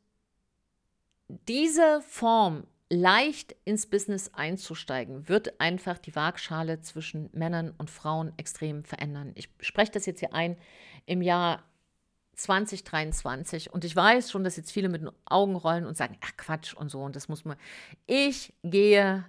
diese 1.29 2.03
Form, 2.03 2.67
leicht 2.89 3.57
ins 3.65 3.87
Business 3.87 4.33
einzusteigen, 4.35 5.29
wird 5.29 5.61
einfach 5.61 5.99
die 5.99 6.15
Waagschale 6.15 6.81
zwischen 6.83 7.31
Männern 7.33 7.75
und 7.79 7.91
Frauen 7.91 8.33
extrem 8.37 8.85
verändern. 8.85 9.33
Ich 9.35 9.49
spreche 9.61 9.93
das 9.93 10.07
jetzt 10.07 10.21
hier 10.21 10.35
ein 10.35 10.57
im 11.05 11.23
Jahr 11.23 11.65
2023 12.37 13.73
und 13.73 13.85
ich 13.85 13.97
weiß 13.97 14.31
schon, 14.31 14.45
dass 14.45 14.57
jetzt 14.57 14.71
viele 14.71 14.89
mit 14.89 15.03
den 15.03 15.11
Augen 15.25 15.57
rollen 15.57 15.87
und 15.87 15.97
sagen, 15.97 16.19
ach 16.23 16.37
Quatsch 16.37 16.75
und 16.75 16.91
so 16.91 17.03
und 17.03 17.17
das 17.17 17.29
muss 17.29 17.45
man. 17.45 17.57
Ich 18.07 18.55
gehe 18.63 19.25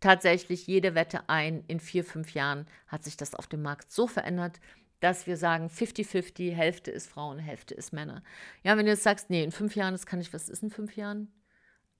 tatsächlich 0.00 0.66
jede 0.66 0.94
Wette 0.94 1.28
ein, 1.28 1.64
in 1.68 1.80
vier, 1.80 2.04
fünf 2.04 2.34
Jahren 2.34 2.66
hat 2.86 3.04
sich 3.04 3.16
das 3.16 3.34
auf 3.34 3.46
dem 3.46 3.62
Markt 3.62 3.90
so 3.90 4.06
verändert, 4.06 4.60
dass 5.00 5.26
wir 5.26 5.36
sagen 5.36 5.68
50-50, 5.68 6.52
Hälfte 6.52 6.90
ist 6.90 7.08
Frauen, 7.08 7.38
Hälfte 7.38 7.74
ist 7.74 7.92
Männer. 7.92 8.22
Ja, 8.64 8.76
wenn 8.76 8.86
du 8.86 8.92
jetzt 8.92 9.04
sagst, 9.04 9.30
nee, 9.30 9.44
in 9.44 9.52
fünf 9.52 9.76
Jahren, 9.76 9.94
das 9.94 10.06
kann 10.06 10.20
ich, 10.20 10.32
was 10.32 10.48
ist 10.48 10.62
in 10.62 10.70
fünf 10.70 10.96
Jahren? 10.96 11.32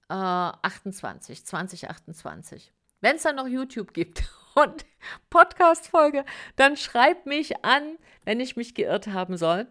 Äh, 0.09 0.15
28, 0.15 1.45
2028. 1.45 2.73
Wenn 3.01 3.17
es 3.17 3.23
dann 3.23 3.37
noch 3.37 3.47
YouTube 3.47 3.95
gibt 3.95 4.25
und 4.57 4.85
Podcast-Folge, 5.31 6.25
dann 6.57 6.77
schreib 6.77 7.27
mich 7.27 7.65
an, 7.65 7.97
wenn 8.25 8.41
ich 8.41 8.57
mich 8.57 8.75
geirrt 8.75 9.07
haben 9.09 9.37
soll 9.37 9.69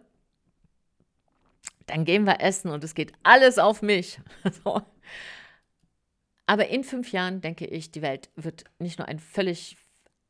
dann 1.87 2.05
gehen 2.05 2.25
wir 2.25 2.41
essen 2.41 2.69
und 2.69 2.83
es 2.83 2.93
geht 2.93 3.13
alles 3.23 3.57
auf 3.57 3.81
mich. 3.81 4.19
so. 4.63 4.81
Aber 6.45 6.67
in 6.67 6.83
fünf 6.83 7.11
Jahren 7.11 7.41
denke 7.41 7.65
ich, 7.65 7.91
die 7.91 8.01
Welt 8.01 8.29
wird 8.35 8.65
nicht 8.79 8.99
nur 8.99 9.07
ein 9.07 9.19
völlig 9.19 9.77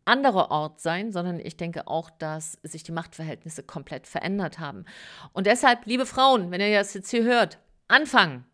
anderer 0.06 0.52
Ort 0.52 0.80
sein, 0.80 1.12
sondern 1.12 1.40
ich 1.40 1.58
denke 1.58 1.88
auch, 1.88 2.10
dass 2.10 2.58
sich 2.64 2.84
die 2.84 2.92
Machtverhältnisse 2.92 3.64
komplett 3.64 4.08
verändert 4.08 4.58
haben. 4.58 4.86
Und 5.34 5.48
deshalb, 5.48 5.86
liebe 5.86 6.06
Frauen, 6.06 6.50
wenn 6.50 6.62
ihr 6.62 6.78
das 6.78 6.94
jetzt 6.94 7.12
hier 7.12 7.24
hört, 7.24 7.60
anfangen. 7.88 8.46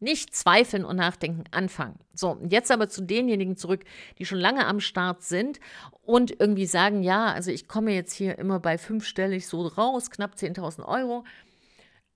Nicht 0.00 0.34
zweifeln 0.34 0.84
und 0.84 0.96
nachdenken, 0.96 1.44
anfangen. 1.50 1.98
So, 2.12 2.38
jetzt 2.46 2.70
aber 2.70 2.90
zu 2.90 3.02
denjenigen 3.02 3.56
zurück, 3.56 3.84
die 4.18 4.26
schon 4.26 4.38
lange 4.38 4.66
am 4.66 4.80
Start 4.80 5.22
sind 5.22 5.60
und 6.02 6.38
irgendwie 6.38 6.66
sagen, 6.66 7.02
ja, 7.02 7.32
also 7.32 7.50
ich 7.50 7.68
komme 7.68 7.92
jetzt 7.92 8.12
hier 8.12 8.38
immer 8.38 8.60
bei 8.60 8.76
fünfstellig 8.76 9.46
so 9.46 9.66
raus, 9.66 10.10
knapp 10.10 10.34
10.000 10.34 10.84
Euro 10.84 11.24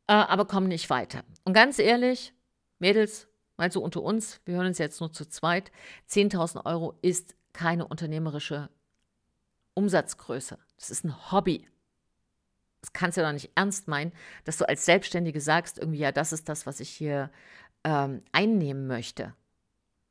äh, 0.09 0.12
aber 0.12 0.47
kommen 0.47 0.69
nicht 0.69 0.91
weiter. 0.91 1.23
Und 1.45 1.53
ganz 1.53 1.79
ehrlich, 1.79 2.35
Mädels, 2.79 3.29
mal 3.57 3.71
so 3.71 3.83
unter 3.83 4.03
uns, 4.03 4.41
wir 4.45 4.57
hören 4.57 4.67
uns 4.67 4.79
jetzt 4.79 5.00
nur 5.00 5.12
zu 5.12 5.27
zweit, 5.27 5.71
10.000 6.09 6.65
Euro 6.67 6.99
ist 7.03 7.37
keine 7.53 7.87
unternehmerische 7.87 8.71
Umsatzgröße. 9.75 10.59
Das 10.77 10.91
ist 10.91 11.05
ein 11.05 11.33
Hobby. 11.33 11.69
Das 12.81 12.93
kannst 12.93 13.17
du 13.17 13.23
ja 13.23 13.27
doch 13.27 13.33
nicht 13.33 13.50
ernst 13.55 13.88
meinen, 13.88 14.12
dass 14.45 14.57
du 14.57 14.69
als 14.69 14.85
Selbstständige 14.85 15.41
sagst, 15.41 15.79
irgendwie, 15.79 15.99
ja, 15.99 16.12
das 16.12 16.33
ist 16.33 16.49
das, 16.49 16.67
was 16.67 16.81
ich 16.81 16.91
hier 16.91 17.31
ähm, 17.85 18.23
einnehmen 18.33 18.87
möchte. 18.87 19.35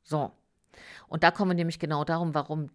So. 0.03 0.31
Und 1.07 1.23
da 1.23 1.31
kommen 1.31 1.51
wir 1.51 1.55
nämlich 1.55 1.79
genau 1.79 2.03
darum, 2.03 2.33
warum 2.33 2.69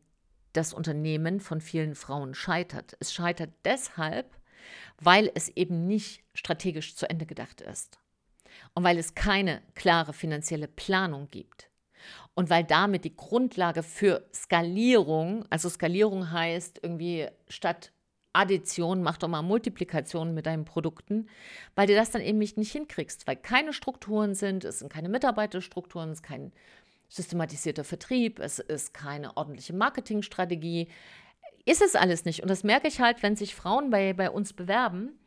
das 0.52 0.72
Unternehmen 0.72 1.40
von 1.40 1.60
vielen 1.60 1.94
Frauen 1.94 2.34
scheitert. 2.34 2.96
Es 3.00 3.12
scheitert 3.12 3.50
deshalb, 3.64 4.34
weil 5.00 5.30
es 5.34 5.48
eben 5.50 5.86
nicht 5.86 6.22
strategisch 6.34 6.96
zu 6.96 7.08
Ende 7.08 7.26
gedacht 7.26 7.60
ist. 7.60 7.98
Und 8.74 8.84
weil 8.84 8.98
es 8.98 9.14
keine 9.14 9.62
klare 9.74 10.12
finanzielle 10.12 10.68
Planung 10.68 11.28
gibt. 11.30 11.70
Und 12.34 12.50
weil 12.50 12.64
damit 12.64 13.04
die 13.04 13.16
Grundlage 13.16 13.82
für 13.82 14.26
Skalierung, 14.34 15.44
also 15.50 15.68
Skalierung 15.68 16.30
heißt 16.30 16.80
irgendwie 16.82 17.28
statt 17.48 17.92
Addition, 18.32 19.02
mach 19.02 19.18
doch 19.18 19.28
mal 19.28 19.42
Multiplikation 19.42 20.32
mit 20.32 20.46
deinen 20.46 20.64
Produkten, 20.64 21.28
weil 21.74 21.86
du 21.86 21.94
das 21.94 22.10
dann 22.10 22.22
eben 22.22 22.38
nicht 22.38 22.72
hinkriegst, 22.72 23.26
weil 23.26 23.36
keine 23.36 23.72
Strukturen 23.72 24.34
sind, 24.34 24.64
es 24.64 24.78
sind 24.78 24.90
keine 24.90 25.10
Mitarbeiterstrukturen, 25.10 26.10
es 26.10 26.18
ist 26.18 26.22
kein 26.22 26.52
systematisierter 27.10 27.84
Vertrieb, 27.84 28.38
es 28.38 28.58
ist 28.58 28.94
keine 28.94 29.36
ordentliche 29.36 29.74
Marketingstrategie. 29.74 30.88
Ist 31.64 31.82
es 31.82 31.94
alles 31.94 32.24
nicht. 32.24 32.42
Und 32.42 32.48
das 32.48 32.64
merke 32.64 32.88
ich 32.88 33.00
halt, 33.00 33.22
wenn 33.22 33.36
sich 33.36 33.54
Frauen 33.54 33.90
bei, 33.90 34.12
bei 34.14 34.30
uns 34.30 34.52
bewerben, 34.52 35.18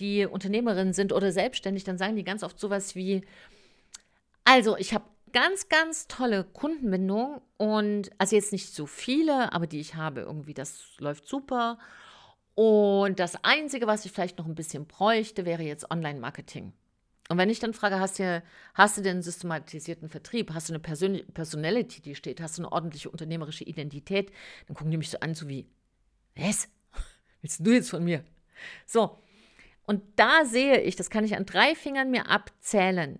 die 0.00 0.26
Unternehmerinnen 0.26 0.92
sind 0.92 1.12
oder 1.12 1.30
selbstständig, 1.30 1.84
dann 1.84 1.98
sagen 1.98 2.16
die 2.16 2.24
ganz 2.24 2.42
oft 2.42 2.58
sowas 2.58 2.96
wie, 2.96 3.24
also 4.42 4.76
ich 4.76 4.92
habe 4.92 5.04
ganz, 5.32 5.68
ganz 5.68 6.06
tolle 6.08 6.44
Kundenbindung 6.44 7.40
und 7.56 8.10
also 8.18 8.36
jetzt 8.36 8.52
nicht 8.52 8.74
so 8.74 8.86
viele, 8.86 9.52
aber 9.52 9.66
die 9.66 9.80
ich 9.80 9.94
habe, 9.94 10.22
irgendwie, 10.22 10.54
das 10.54 10.84
läuft 10.98 11.28
super. 11.28 11.78
Und 12.54 13.18
das 13.18 13.42
Einzige, 13.44 13.86
was 13.86 14.04
ich 14.04 14.12
vielleicht 14.12 14.38
noch 14.38 14.46
ein 14.46 14.54
bisschen 14.54 14.86
bräuchte, 14.86 15.44
wäre 15.44 15.62
jetzt 15.62 15.90
Online-Marketing. 15.90 16.72
Und 17.28 17.38
wenn 17.38 17.50
ich 17.50 17.58
dann 17.58 17.72
frage, 17.72 17.98
hast 17.98 18.18
du, 18.18 18.42
hast 18.74 18.98
du 18.98 19.02
denn 19.02 19.22
systematisierten 19.22 20.08
Vertrieb? 20.08 20.52
Hast 20.52 20.68
du 20.68 20.74
eine 20.74 20.80
Persön 20.80 21.24
Personality, 21.32 22.02
die 22.02 22.14
steht? 22.14 22.40
Hast 22.40 22.58
du 22.58 22.62
eine 22.62 22.72
ordentliche 22.72 23.10
unternehmerische 23.10 23.64
Identität? 23.64 24.30
Dann 24.66 24.76
gucken 24.76 24.90
die 24.90 24.98
mich 24.98 25.10
so 25.10 25.18
an, 25.20 25.34
so 25.34 25.48
wie, 25.48 25.66
was? 26.36 26.68
Willst 27.42 27.66
du 27.66 27.72
jetzt 27.72 27.90
von 27.90 28.04
mir? 28.04 28.24
So. 28.86 29.18
Und 29.86 30.02
da 30.16 30.44
sehe 30.44 30.80
ich, 30.80 30.96
das 30.96 31.10
kann 31.10 31.24
ich 31.24 31.36
an 31.36 31.44
drei 31.44 31.74
Fingern 31.74 32.10
mir 32.10 32.30
abzählen, 32.30 33.18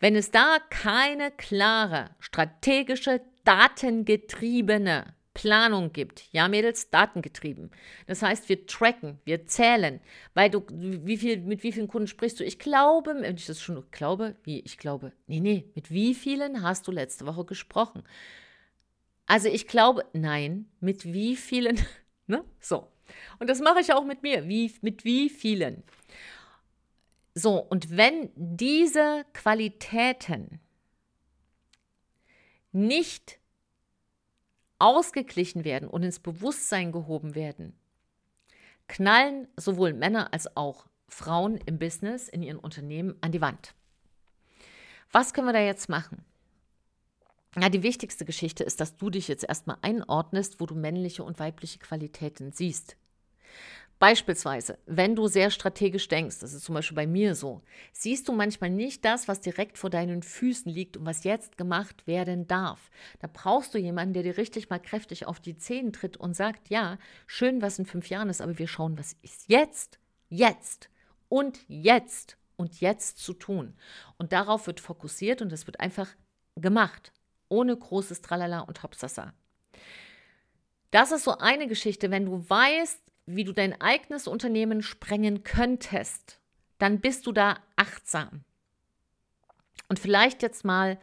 wenn 0.00 0.16
es 0.16 0.32
da 0.32 0.58
keine 0.68 1.30
klare, 1.30 2.10
strategische, 2.18 3.20
datengetriebene 3.44 5.14
Planung 5.34 5.92
gibt. 5.92 6.24
Ja, 6.32 6.48
Mädels, 6.48 6.90
datengetrieben. 6.90 7.70
Das 8.06 8.22
heißt, 8.22 8.48
wir 8.48 8.66
tracken, 8.66 9.18
wir 9.24 9.46
zählen, 9.46 10.00
weil 10.32 10.48
du, 10.48 10.64
wie 10.70 11.16
viel, 11.16 11.38
mit 11.40 11.62
wie 11.64 11.72
vielen 11.72 11.88
Kunden 11.88 12.06
sprichst 12.06 12.38
du? 12.40 12.44
Ich 12.44 12.58
glaube, 12.58 13.16
wenn 13.18 13.36
ich 13.36 13.46
das 13.46 13.60
schon 13.60 13.84
glaube, 13.90 14.36
wie 14.44 14.60
ich 14.60 14.78
glaube, 14.78 15.12
nee, 15.26 15.40
nee, 15.40 15.64
mit 15.74 15.90
wie 15.90 16.14
vielen 16.14 16.62
hast 16.62 16.86
du 16.86 16.92
letzte 16.92 17.26
Woche 17.26 17.44
gesprochen? 17.44 18.04
Also 19.26 19.48
ich 19.48 19.66
glaube, 19.66 20.04
nein, 20.12 20.68
mit 20.80 21.04
wie 21.04 21.36
vielen, 21.36 21.80
ne? 22.26 22.44
So. 22.60 22.90
Und 23.38 23.48
das 23.48 23.60
mache 23.60 23.80
ich 23.80 23.92
auch 23.92 24.04
mit 24.04 24.22
mir, 24.22 24.48
wie, 24.48 24.72
mit 24.80 25.04
wie 25.04 25.28
vielen. 25.28 25.82
So, 27.34 27.58
und 27.58 27.96
wenn 27.96 28.30
diese 28.36 29.24
Qualitäten 29.32 30.60
nicht 32.72 33.38
ausgeglichen 34.78 35.64
werden 35.64 35.88
und 35.88 36.02
ins 36.02 36.20
Bewusstsein 36.20 36.92
gehoben 36.92 37.34
werden, 37.34 37.74
knallen 38.88 39.48
sowohl 39.56 39.92
Männer 39.92 40.32
als 40.32 40.56
auch 40.56 40.86
Frauen 41.08 41.58
im 41.66 41.78
Business, 41.78 42.28
in 42.28 42.42
ihren 42.42 42.58
Unternehmen 42.58 43.16
an 43.20 43.32
die 43.32 43.40
Wand. 43.40 43.74
Was 45.12 45.32
können 45.32 45.46
wir 45.46 45.52
da 45.52 45.60
jetzt 45.60 45.88
machen? 45.88 46.24
Ja, 47.60 47.68
die 47.68 47.82
wichtigste 47.84 48.24
Geschichte 48.24 48.64
ist, 48.64 48.80
dass 48.80 48.96
du 48.96 49.10
dich 49.10 49.28
jetzt 49.28 49.44
erstmal 49.44 49.76
einordnest, 49.82 50.60
wo 50.60 50.66
du 50.66 50.74
männliche 50.74 51.22
und 51.22 51.38
weibliche 51.38 51.78
Qualitäten 51.78 52.50
siehst. 52.52 52.96
Beispielsweise, 54.00 54.76
wenn 54.86 55.14
du 55.14 55.28
sehr 55.28 55.50
strategisch 55.50 56.08
denkst, 56.08 56.40
das 56.40 56.52
ist 56.52 56.64
zum 56.64 56.74
Beispiel 56.74 56.96
bei 56.96 57.06
mir 57.06 57.36
so, 57.36 57.62
siehst 57.92 58.26
du 58.26 58.32
manchmal 58.32 58.70
nicht 58.70 59.04
das, 59.04 59.28
was 59.28 59.40
direkt 59.40 59.78
vor 59.78 59.88
deinen 59.88 60.22
Füßen 60.22 60.70
liegt 60.70 60.96
und 60.96 61.06
was 61.06 61.22
jetzt 61.22 61.56
gemacht 61.56 62.06
werden 62.06 62.48
darf. 62.48 62.90
Da 63.20 63.28
brauchst 63.32 63.72
du 63.72 63.78
jemanden, 63.78 64.12
der 64.12 64.24
dir 64.24 64.36
richtig 64.36 64.68
mal 64.68 64.80
kräftig 64.80 65.26
auf 65.26 65.38
die 65.38 65.56
Zehen 65.56 65.92
tritt 65.92 66.16
und 66.16 66.34
sagt, 66.34 66.70
ja, 66.70 66.98
schön, 67.26 67.62
was 67.62 67.78
in 67.78 67.86
fünf 67.86 68.10
Jahren 68.10 68.28
ist, 68.28 68.40
aber 68.40 68.58
wir 68.58 68.66
schauen, 68.66 68.98
was 68.98 69.16
ist 69.22 69.48
jetzt, 69.48 70.00
jetzt 70.28 70.90
und 71.28 71.60
jetzt 71.68 72.36
und 72.56 72.80
jetzt 72.80 73.18
zu 73.18 73.32
tun. 73.32 73.74
Und 74.18 74.32
darauf 74.32 74.66
wird 74.66 74.80
fokussiert 74.80 75.40
und 75.40 75.52
es 75.52 75.66
wird 75.68 75.78
einfach 75.78 76.08
gemacht, 76.56 77.12
ohne 77.54 77.76
großes 77.76 78.20
Tralala 78.20 78.60
und 78.60 78.82
Hopsasa. 78.82 79.32
Das 80.90 81.12
ist 81.12 81.24
so 81.24 81.38
eine 81.38 81.68
Geschichte, 81.68 82.10
wenn 82.10 82.26
du 82.26 82.48
weißt, 82.48 83.00
wie 83.26 83.44
du 83.44 83.52
dein 83.52 83.80
eigenes 83.80 84.26
Unternehmen 84.26 84.82
sprengen 84.82 85.44
könntest, 85.44 86.40
dann 86.78 87.00
bist 87.00 87.26
du 87.26 87.32
da 87.32 87.58
achtsam. 87.76 88.44
Und 89.88 89.98
vielleicht 89.98 90.42
jetzt 90.42 90.64
mal 90.64 90.98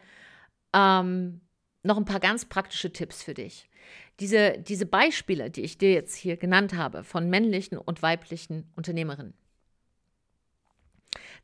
ähm, 0.72 1.40
noch 1.82 1.96
ein 1.96 2.04
paar 2.04 2.20
ganz 2.20 2.44
praktische 2.44 2.92
Tipps 2.92 3.22
für 3.22 3.34
dich. 3.34 3.68
Diese, 4.20 4.58
diese 4.58 4.86
Beispiele, 4.86 5.50
die 5.50 5.62
ich 5.62 5.78
dir 5.78 5.92
jetzt 5.92 6.14
hier 6.14 6.36
genannt 6.36 6.74
habe, 6.74 7.02
von 7.02 7.28
männlichen 7.28 7.78
und 7.78 8.02
weiblichen 8.02 8.70
Unternehmerinnen, 8.76 9.34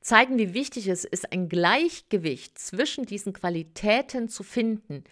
zeigen, 0.00 0.38
wie 0.38 0.54
wichtig 0.54 0.88
es 0.88 1.04
ist, 1.04 1.32
ein 1.32 1.48
Gleichgewicht 1.48 2.58
zwischen 2.58 3.06
diesen 3.06 3.32
Qualitäten 3.32 4.28
zu 4.28 4.42
finden 4.42 5.04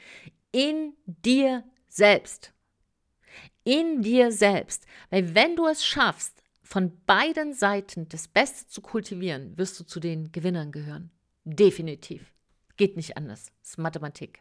in 0.53 0.95
dir 1.07 1.65
selbst 1.89 2.53
in 3.67 4.01
dir 4.01 4.33
selbst. 4.33 4.87
Weil 5.11 5.35
wenn 5.35 5.57
du 5.57 5.67
es 5.67 5.85
schaffst, 5.85 6.43
von 6.63 6.93
beiden 7.05 7.53
Seiten 7.53 8.09
das 8.09 8.29
Beste 8.29 8.67
zu 8.69 8.81
kultivieren, 8.81 9.59
wirst 9.59 9.79
du 9.79 9.85
zu 9.85 10.01
den 10.01 10.33
Gewinnern 10.33 10.73
gehören. 10.73 11.11
Definitiv. 11.45 12.33
Geht 12.77 12.97
nicht 12.97 13.17
anders. 13.17 13.53
Das 13.61 13.71
ist 13.71 13.79
Mathematik. 13.79 14.41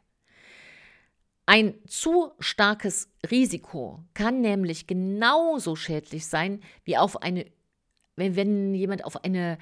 Ein 1.47 1.75
zu 1.87 2.31
starkes 2.39 3.09
Risiko 3.29 4.03
kann 4.13 4.41
nämlich 4.41 4.87
genauso 4.87 5.75
schädlich 5.75 6.25
sein, 6.25 6.61
wie 6.83 6.97
auf 6.97 7.21
eine, 7.21 7.45
wenn, 8.15 8.35
wenn 8.35 8.73
jemand 8.73 9.05
auf 9.05 9.23
eine, 9.23 9.59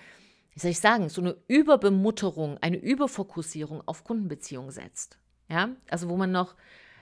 wie 0.53 0.59
soll 0.59 0.71
ich 0.71 0.79
sagen, 0.79 1.09
so 1.09 1.21
eine 1.21 1.35
Überbemutterung, 1.47 2.57
eine 2.59 2.77
Überfokussierung 2.77 3.81
auf 3.85 4.03
Kundenbeziehungen 4.03 4.71
setzt. 4.71 5.17
Ja, 5.49 5.69
also 5.89 6.09
wo 6.09 6.17
man 6.17 6.31
noch 6.31 6.55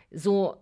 so 0.10 0.58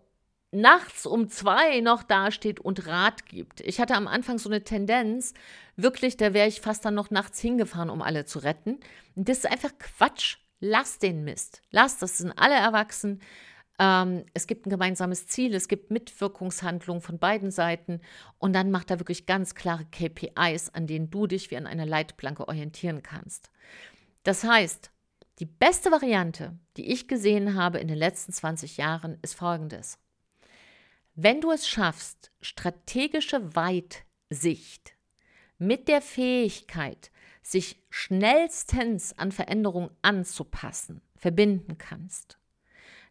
nachts 0.52 1.06
um 1.06 1.30
zwei 1.30 1.80
noch 1.82 2.04
dasteht 2.04 2.60
und 2.60 2.88
Rat 2.88 3.25
gibt. 3.28 3.62
Ich 3.62 3.80
hatte 3.80 3.95
am 3.95 4.08
Anfang 4.08 4.39
so 4.39 4.49
eine 4.49 4.63
Tendenz, 4.63 5.34
wirklich, 5.75 6.17
da 6.17 6.34
wäre 6.34 6.47
ich 6.47 6.62
fast 6.62 6.86
dann 6.86 6.95
noch 6.95 7.12
nachts 7.12 7.39
hingefahren, 7.39 7.89
um 7.89 8.02
alle 8.02 8.25
zu 8.25 8.39
retten. 8.39 8.80
Und 9.15 9.30
das 9.30 9.39
ist 9.39 9.52
einfach 9.52 9.71
Quatsch. 9.78 10.38
Lass 10.60 10.99
den 10.99 11.23
Mist. 11.23 11.62
Lass, 11.71 11.99
das 11.99 12.17
sind 12.17 12.32
alle 12.32 12.56
erwachsen. 12.56 13.21
Ähm, 13.80 14.26
es 14.34 14.46
gibt 14.46 14.65
ein 14.65 14.70
gemeinsames 14.70 15.26
Ziel, 15.28 15.56
es 15.56 15.70
gibt 15.70 15.89
Mitwirkungshandlungen 15.89 17.02
von 17.02 17.18
beiden 17.18 17.50
Seiten 17.50 18.02
und 18.38 18.54
dann 18.54 18.72
macht 18.72 18.92
er 18.92 19.00
wirklich 19.00 19.26
ganz 19.26 19.56
klare 19.56 19.86
KPIs, 19.86 20.70
an 20.70 20.86
denen 20.86 21.10
du 21.10 21.28
dich 21.28 21.50
wie 21.50 21.58
an 21.58 21.65
einer 21.65 21.86
Leitplanke 21.86 22.48
orientieren 22.48 23.02
kannst. 23.02 23.50
Das 24.24 24.44
heißt, 24.44 24.92
die 25.39 25.46
beste 25.46 25.92
Variante, 25.92 26.60
die 26.76 26.92
ich 26.92 27.08
gesehen 27.08 27.56
habe 27.56 27.80
in 27.80 27.88
den 27.88 27.98
letzten 27.98 28.34
20 28.34 28.76
Jahren, 28.76 29.18
ist 29.22 29.36
folgendes. 29.36 29.98
Wenn 31.15 31.39
du 31.39 31.52
es 31.52 31.68
schaffst, 31.68 32.32
strategische 32.42 33.56
Weitsicht 33.56 34.96
mit 35.58 35.88
der 35.88 36.02
Fähigkeit, 36.02 37.12
sich 37.42 37.82
schnellstens 37.89 39.18
an 39.18 39.32
Veränderungen 39.32 39.92
anzupassen, 40.02 41.02
verbinden 41.15 41.78
kannst, 41.78 42.38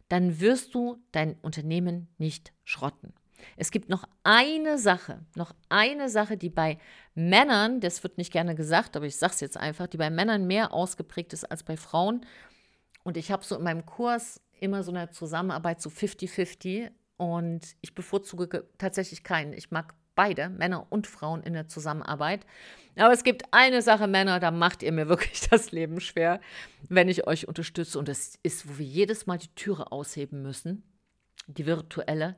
dann 0.09 0.39
wirst 0.39 0.75
du 0.75 0.97
dein 1.11 1.35
Unternehmen 1.41 2.07
nicht 2.17 2.53
schrotten. 2.63 3.13
Es 3.55 3.71
gibt 3.71 3.89
noch 3.89 4.03
eine 4.23 4.77
Sache, 4.77 5.25
noch 5.35 5.53
eine 5.69 6.09
Sache, 6.09 6.37
die 6.37 6.49
bei 6.49 6.77
Männern, 7.15 7.79
das 7.79 8.03
wird 8.03 8.17
nicht 8.17 8.33
gerne 8.33 8.55
gesagt, 8.55 8.97
aber 8.97 9.05
ich 9.05 9.15
sage 9.15 9.33
es 9.33 9.39
jetzt 9.39 9.57
einfach, 9.57 9.87
die 9.87 9.97
bei 9.97 10.09
Männern 10.09 10.45
mehr 10.45 10.73
ausgeprägt 10.73 11.33
ist 11.33 11.49
als 11.49 11.63
bei 11.63 11.77
Frauen. 11.77 12.25
Und 13.03 13.17
ich 13.17 13.31
habe 13.31 13.45
so 13.45 13.55
in 13.55 13.63
meinem 13.63 13.85
Kurs 13.85 14.41
immer 14.59 14.83
so 14.83 14.91
eine 14.91 15.09
Zusammenarbeit 15.11 15.81
so 15.81 15.89
50-50. 15.89 16.91
Und 17.17 17.75
ich 17.81 17.95
bevorzuge 17.95 18.67
tatsächlich 18.77 19.23
keinen. 19.23 19.53
Ich 19.53 19.71
mag 19.71 19.93
beide, 20.19 20.49
Männer 20.49 20.85
und 20.89 21.07
Frauen 21.07 21.43
in 21.43 21.53
der 21.53 21.69
Zusammenarbeit. 21.69 22.45
Aber 22.97 23.13
es 23.13 23.23
gibt 23.23 23.43
eine 23.51 23.81
Sache, 23.81 24.05
Männer, 24.05 24.41
da 24.41 24.51
macht 24.51 24.83
ihr 24.83 24.91
mir 24.91 25.07
wirklich 25.07 25.39
das 25.49 25.71
Leben 25.71 26.01
schwer, 26.01 26.41
wenn 26.89 27.07
ich 27.07 27.25
euch 27.25 27.47
unterstütze. 27.47 27.97
Und 27.97 28.09
das 28.09 28.37
ist, 28.43 28.67
wo 28.67 28.79
wir 28.79 28.85
jedes 28.85 29.27
Mal 29.27 29.37
die 29.37 29.55
Türe 29.55 29.93
ausheben 29.93 30.41
müssen, 30.41 30.83
die 31.47 31.65
virtuelle, 31.65 32.35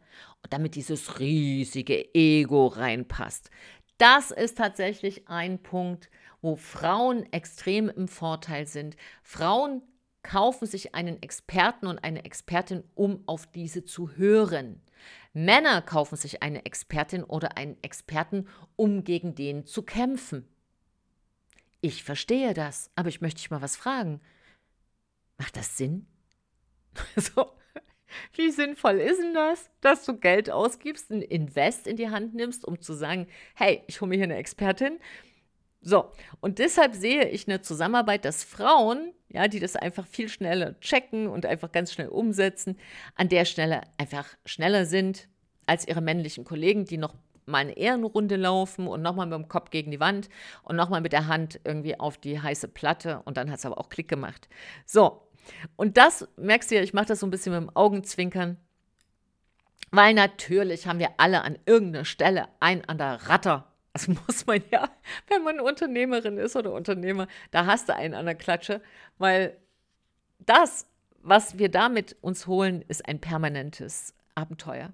damit 0.52 0.76
dieses 0.76 1.20
riesige 1.20 2.14
Ego 2.14 2.68
reinpasst. 2.68 3.50
Das 3.98 4.30
ist 4.30 4.60
tatsächlich 4.60 5.28
ein 5.28 5.64
Punkt, 5.64 6.12
wo 6.44 6.58
Frauen 6.58 7.26
extrem 7.34 7.90
im 7.90 8.08
Vorteil 8.08 8.68
sind. 8.68 8.96
Frauen 9.24 9.82
kaufen 10.22 10.68
sich 10.68 10.94
einen 10.94 11.20
Experten 11.24 11.88
und 11.88 12.04
eine 12.04 12.26
Expertin, 12.26 12.84
um 12.94 13.24
auf 13.26 13.48
diese 13.48 13.86
zu 13.86 14.12
hören. 14.18 14.84
Männer 15.34 15.82
kaufen 15.82 16.16
sich 16.16 16.44
eine 16.44 16.66
Expertin 16.66 17.24
oder 17.24 17.58
einen 17.58 17.82
Experten, 17.84 18.48
um 18.76 19.04
gegen 19.04 19.36
den 19.36 19.66
zu 19.66 19.84
kämpfen. 19.84 20.48
Ich 21.82 22.04
verstehe 22.04 22.54
das, 22.54 22.92
aber 22.96 23.10
ich 23.10 23.22
möchte 23.22 23.40
dich 23.40 23.50
mal 23.50 23.62
was 23.62 23.76
fragen. 23.76 24.22
Macht 25.38 25.58
das 25.58 25.78
Sinn? 25.78 26.06
so, 27.16 27.52
wie 28.34 28.52
sinnvoll 28.52 29.00
ist 29.00 29.20
denn 29.20 29.34
das, 29.34 29.70
dass 29.82 30.06
du 30.06 30.18
Geld 30.18 30.50
ausgibst, 30.50 31.10
ein 31.12 31.22
Invest 31.22 31.88
in 31.88 31.96
die 31.96 32.10
Hand 32.10 32.34
nimmst, 32.36 32.66
um 32.66 32.80
zu 32.80 32.94
sagen, 32.94 33.28
hey, 33.56 33.84
ich 33.88 34.02
hole 34.02 34.10
mir 34.10 34.16
hier 34.16 34.26
eine 34.26 34.36
Expertin. 34.36 35.00
So, 35.82 36.12
und 36.42 36.60
deshalb 36.60 36.94
sehe 36.94 37.28
ich 37.30 37.48
eine 37.48 37.62
Zusammenarbeit, 37.62 38.24
dass 38.24 38.44
Frauen, 38.44 39.14
ja, 39.30 39.48
die 39.48 39.60
das 39.60 39.76
einfach 39.76 40.06
viel 40.06 40.30
schneller 40.30 40.80
checken 40.80 41.28
und 41.28 41.46
einfach 41.46 41.72
ganz 41.72 41.92
schnell 41.92 42.10
umsetzen, 42.10 42.78
an 43.16 43.30
der 43.30 43.46
Stelle 43.46 43.82
einfach 43.98 44.28
schneller 44.46 44.86
sind 44.86 45.28
als 45.66 45.88
ihre 45.88 46.02
männlichen 46.02 46.46
Kollegen, 46.46 46.86
die 46.86 46.98
noch 46.98 47.16
mal 47.46 47.60
eine 47.60 47.78
Ehrenrunde 47.78 48.36
laufen 48.36 48.88
und 48.88 49.02
nochmal 49.02 49.26
mit 49.26 49.38
dem 49.38 49.48
Kopf 49.48 49.72
gegen 49.72 49.90
die 49.90 50.00
Wand 50.00 50.30
und 50.64 50.76
nochmal 50.76 51.02
mit 51.02 51.14
der 51.14 51.28
Hand 51.28 51.60
irgendwie 51.64 52.00
auf 52.00 52.18
die 52.18 52.40
heiße 52.40 52.68
Platte 52.68 53.22
und 53.26 53.38
dann 53.38 53.50
hat 53.50 53.60
es 53.60 53.66
aber 53.66 53.80
auch 53.80 53.90
Klick 53.90 54.08
gemacht. 54.08 54.50
So, 54.86 55.28
und 55.76 55.98
das 55.98 56.28
merkst 56.38 56.70
du 56.70 56.76
ja, 56.76 56.84
ich 56.84 56.94
mache 56.94 57.08
das 57.08 57.20
so 57.20 57.28
ein 57.28 57.32
bisschen 57.32 57.54
mit 57.54 57.62
dem 57.62 57.76
Augenzwinkern, 57.76 58.58
weil 59.92 60.14
natürlich 60.14 60.88
haben 60.88 61.00
wir 61.00 61.10
alle 61.18 61.42
an 61.42 61.58
irgendeiner 61.66 62.06
Stelle 62.06 62.48
ein 62.60 62.86
an 62.86 62.98
der 62.98 63.28
Ratter. 63.28 63.71
Das 63.94 64.08
muss 64.28 64.46
man 64.46 64.62
ja, 64.72 64.90
wenn 65.28 65.44
man 65.44 65.60
Unternehmerin 65.60 66.38
ist 66.38 66.56
oder 66.56 66.74
Unternehmer, 66.74 67.28
da 67.52 67.66
hast 67.66 67.90
du 67.90 67.96
einen 67.96 68.14
an 68.14 68.26
der 68.26 68.36
Klatsche, 68.36 68.82
weil 69.18 69.58
das, 70.40 70.88
was 71.22 71.58
wir 71.58 71.70
damit 71.70 72.16
uns 72.22 72.48
holen, 72.48 72.84
ist 72.88 73.08
ein 73.08 73.20
permanentes 73.20 74.14
Abenteuer. 74.36 74.92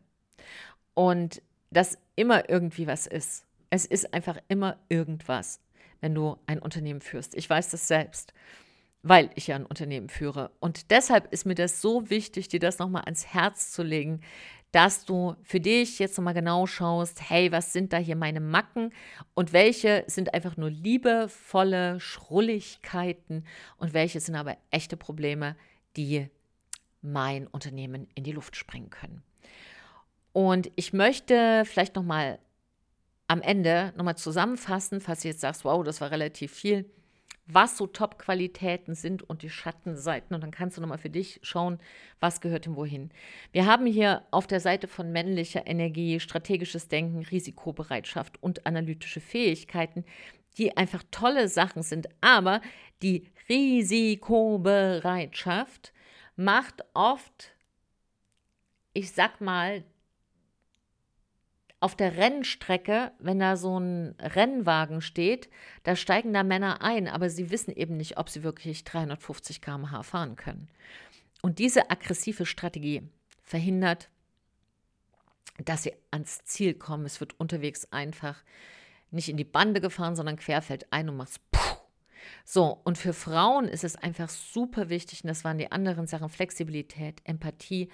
Und 0.94 1.42
das 1.70 1.98
immer 2.16 2.50
irgendwie 2.50 2.88
was 2.88 3.08
ist. 3.08 3.46
Es 3.70 3.86
ist 3.86 4.14
einfach 4.14 4.38
immer 4.48 4.78
irgendwas, 4.90 5.60
wenn 6.02 6.16
du 6.16 6.38
ein 6.48 6.60
Unternehmen 6.60 7.02
führst. 7.02 7.36
Ich 7.36 7.50
weiß 7.50 7.70
das 7.70 7.88
selbst 7.88 8.34
weil 9.04 9.30
ich 9.36 9.48
ja 9.48 9.56
ein 9.56 9.66
Unternehmen 9.66 10.10
führe. 10.10 10.52
Und 10.60 10.92
deshalb 10.92 11.32
ist 11.32 11.46
mir 11.46 11.56
das 11.56 11.82
so 11.82 12.10
wichtig, 12.10 12.48
dir 12.50 12.60
das 12.60 12.80
nochmal 12.80 13.04
ans 13.04 13.28
Herz 13.28 13.72
zu 13.72 13.84
legen, 13.84 14.22
dass 14.72 15.06
du 15.06 15.36
für 15.44 15.60
dich 15.60 16.00
jetzt 16.00 16.18
nochmal 16.18 16.34
genau 16.34 16.66
schaust, 16.66 17.30
hey, 17.30 17.52
was 17.52 17.74
sind 17.74 17.94
da 17.94 17.98
hier 17.98 18.16
meine 18.16 18.40
Macken 18.40 18.92
und 19.34 19.54
welche 19.54 20.04
sind 20.08 20.34
einfach 20.34 20.58
nur 20.58 20.70
liebevolle 20.70 22.00
Schrulligkeiten 22.00 23.46
und 23.78 23.94
welche 23.94 24.20
sind 24.20 24.36
aber 24.36 24.58
echte 24.70 24.98
Probleme, 24.98 25.56
die 25.96 26.30
mein 27.02 27.48
Unternehmen 27.48 28.08
in 28.16 28.24
die 28.24 28.34
Luft 28.34 28.56
sprengen 28.56 28.90
können. 28.90 29.24
Und 30.34 30.70
ich 30.76 30.94
möchte 30.94 31.64
vielleicht 31.66 31.96
nochmal 31.96 32.40
am 33.28 33.42
Ende 33.42 33.94
nochmal 33.96 34.18
zusammenfassen, 34.18 35.02
falls 35.02 35.22
du 35.22 35.30
jetzt 35.30 35.42
sagst, 35.42 35.66
wow, 35.66 35.84
das 35.84 36.02
war 36.02 36.12
relativ 36.12 36.54
viel 36.54 36.90
was 37.48 37.78
so 37.78 37.88
Top-Qualitäten 37.88 38.94
sind 38.94 39.24
und 39.24 39.42
die 39.42 39.50
Schattenseiten. 39.50 40.36
Und 40.36 40.42
dann 40.42 40.52
kannst 40.52 40.76
du 40.78 40.82
nochmal 40.82 40.98
für 40.98 41.10
dich 41.10 41.40
schauen, 41.44 41.80
was 42.20 42.42
gehört 42.42 42.66
denn 42.66 42.76
wohin. 42.76 43.10
Wir 43.52 43.66
haben 43.66 43.86
hier 43.86 44.24
auf 44.32 44.48
der 44.48 44.60
Seite 44.60 44.88
von 44.88 45.12
männlicher 45.12 45.66
Energie 45.66 46.20
strategisches 46.20 46.90
Denken, 46.90 47.24
Risikobereitschaft 47.24 48.44
und 48.44 48.66
analytische 48.66 49.22
Fähigkeiten, 49.22 50.04
die 50.58 50.76
einfach 50.76 51.04
tolle 51.10 51.48
Sachen 51.48 51.84
sind. 51.84 52.10
Aber 52.22 52.60
die 53.02 53.30
Risikobereitschaft 53.48 55.94
macht 56.36 56.84
oft, 56.94 57.54
ich 58.94 59.12
sag 59.12 59.40
mal, 59.40 59.86
auf 61.80 61.96
der 61.96 62.18
Rennstrecke, 62.18 63.12
wenn 63.20 63.40
da 63.40 63.56
so 63.56 63.80
ein 63.80 64.16
Rennwagen 64.20 65.02
steht, 65.02 65.50
da 65.84 65.96
steigen 65.96 66.34
da 66.34 66.44
Männer 66.44 66.82
ein, 66.82 67.08
aber 67.08 67.30
sie 67.30 67.52
wissen 67.52 67.72
eben 67.72 67.98
nicht, 67.98 68.18
ob 68.18 68.30
sie 68.30 68.44
wirklich 68.44 68.84
350 68.84 69.62
km/h 69.62 70.04
fahren 70.04 70.36
können. 70.36 70.68
Und 71.42 71.60
diese 71.60 71.92
aggressive 71.92 72.46
Strategie 72.46 73.04
verhindert, 73.44 74.10
dass 75.64 75.84
sie 75.84 75.94
ans 76.12 76.44
Ziel 76.46 76.74
kommen. 76.74 77.06
Es 77.06 77.20
wird 77.20 77.40
unterwegs 77.40 77.92
einfach 77.92 78.44
nicht 79.12 79.30
in 79.30 79.38
die 79.38 79.44
Bande 79.44 79.82
gefahren, 79.82 80.16
sondern 80.16 80.36
querfeld 80.36 80.92
ein 80.92 81.10
und 81.10 81.18
machst 81.18 81.40
puh, 81.47 81.47
so, 82.46 82.80
und 82.84 82.98
für 82.98 83.14
Frauen 83.14 83.68
ist 83.68 83.84
es 83.84 83.96
einfach 83.96 84.30
super 84.30 84.90
wichtig, 84.90 85.24
und 85.24 85.28
das 85.28 85.44
waren 85.44 85.58
die 85.58 85.72
anderen 85.72 86.08
Sachen, 86.08 86.30
Flexibilität, 86.30 87.22
Empathie 87.24 87.90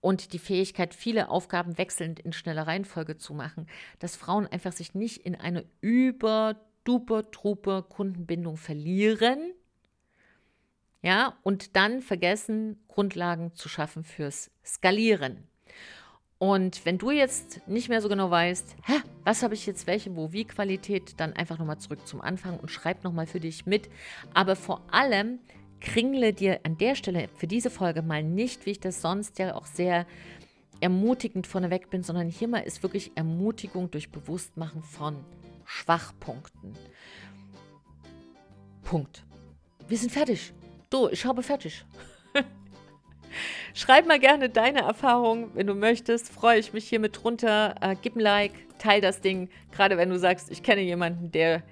und 0.00 0.32
die 0.32 0.38
Fähigkeit, 0.38 0.94
viele 0.94 1.28
Aufgaben 1.28 1.78
wechselnd 1.78 2.20
in 2.20 2.32
schneller 2.32 2.66
Reihenfolge 2.66 3.16
zu 3.16 3.34
machen, 3.34 3.66
dass 3.98 4.16
Frauen 4.16 4.46
einfach 4.46 4.72
sich 4.72 4.94
nicht 4.94 5.18
in 5.18 5.34
eine 5.34 5.64
über 5.80 6.56
duper 6.84 7.30
trupe 7.30 7.84
Kundenbindung 7.88 8.56
verlieren, 8.56 9.52
ja, 11.02 11.38
und 11.42 11.76
dann 11.76 12.00
vergessen, 12.02 12.84
Grundlagen 12.88 13.54
zu 13.54 13.68
schaffen 13.68 14.04
fürs 14.04 14.50
Skalieren. 14.64 15.47
Und 16.38 16.84
wenn 16.86 16.98
du 16.98 17.10
jetzt 17.10 17.60
nicht 17.66 17.88
mehr 17.88 18.00
so 18.00 18.08
genau 18.08 18.30
weißt, 18.30 18.76
hä, 18.84 18.92
was 19.24 19.42
habe 19.42 19.54
ich 19.54 19.66
jetzt 19.66 19.88
welche, 19.88 20.14
wo, 20.14 20.32
wie 20.32 20.44
Qualität, 20.44 21.14
dann 21.18 21.32
einfach 21.32 21.58
nochmal 21.58 21.78
zurück 21.78 22.06
zum 22.06 22.20
Anfang 22.20 22.58
und 22.58 22.70
schreib 22.70 23.02
nochmal 23.02 23.26
für 23.26 23.40
dich 23.40 23.66
mit. 23.66 23.88
Aber 24.34 24.54
vor 24.54 24.82
allem 24.92 25.40
kringle 25.80 26.32
dir 26.32 26.60
an 26.62 26.78
der 26.78 26.94
Stelle 26.94 27.28
für 27.34 27.48
diese 27.48 27.70
Folge 27.70 28.02
mal 28.02 28.22
nicht, 28.22 28.66
wie 28.66 28.70
ich 28.70 28.80
das 28.80 29.02
sonst 29.02 29.38
ja 29.38 29.54
auch 29.54 29.66
sehr 29.66 30.06
ermutigend 30.80 31.48
vorneweg 31.48 31.90
bin, 31.90 32.04
sondern 32.04 32.28
hier 32.28 32.46
mal 32.46 32.60
ist 32.60 32.84
wirklich 32.84 33.10
Ermutigung 33.16 33.90
durch 33.90 34.10
Bewusstmachen 34.10 34.84
von 34.84 35.16
Schwachpunkten. 35.64 36.76
Punkt. 38.82 39.24
Wir 39.88 39.98
sind 39.98 40.12
fertig. 40.12 40.52
Du, 40.88 41.08
ich 41.08 41.24
habe 41.24 41.42
fertig. 41.42 41.84
Schreib 43.74 44.06
mal 44.06 44.18
gerne 44.18 44.48
deine 44.48 44.80
Erfahrungen, 44.80 45.50
wenn 45.54 45.66
du 45.66 45.74
möchtest. 45.74 46.32
Freue 46.32 46.58
ich 46.58 46.72
mich 46.72 46.88
hier 46.88 47.00
mit 47.00 47.22
drunter. 47.22 47.74
Äh, 47.80 47.96
gib 48.00 48.16
ein 48.16 48.20
Like, 48.20 48.52
teil 48.78 49.00
das 49.00 49.20
Ding. 49.20 49.48
Gerade 49.72 49.96
wenn 49.96 50.10
du 50.10 50.18
sagst, 50.18 50.50
ich 50.50 50.62
kenne 50.62 50.82
jemanden, 50.82 51.30
der 51.30 51.62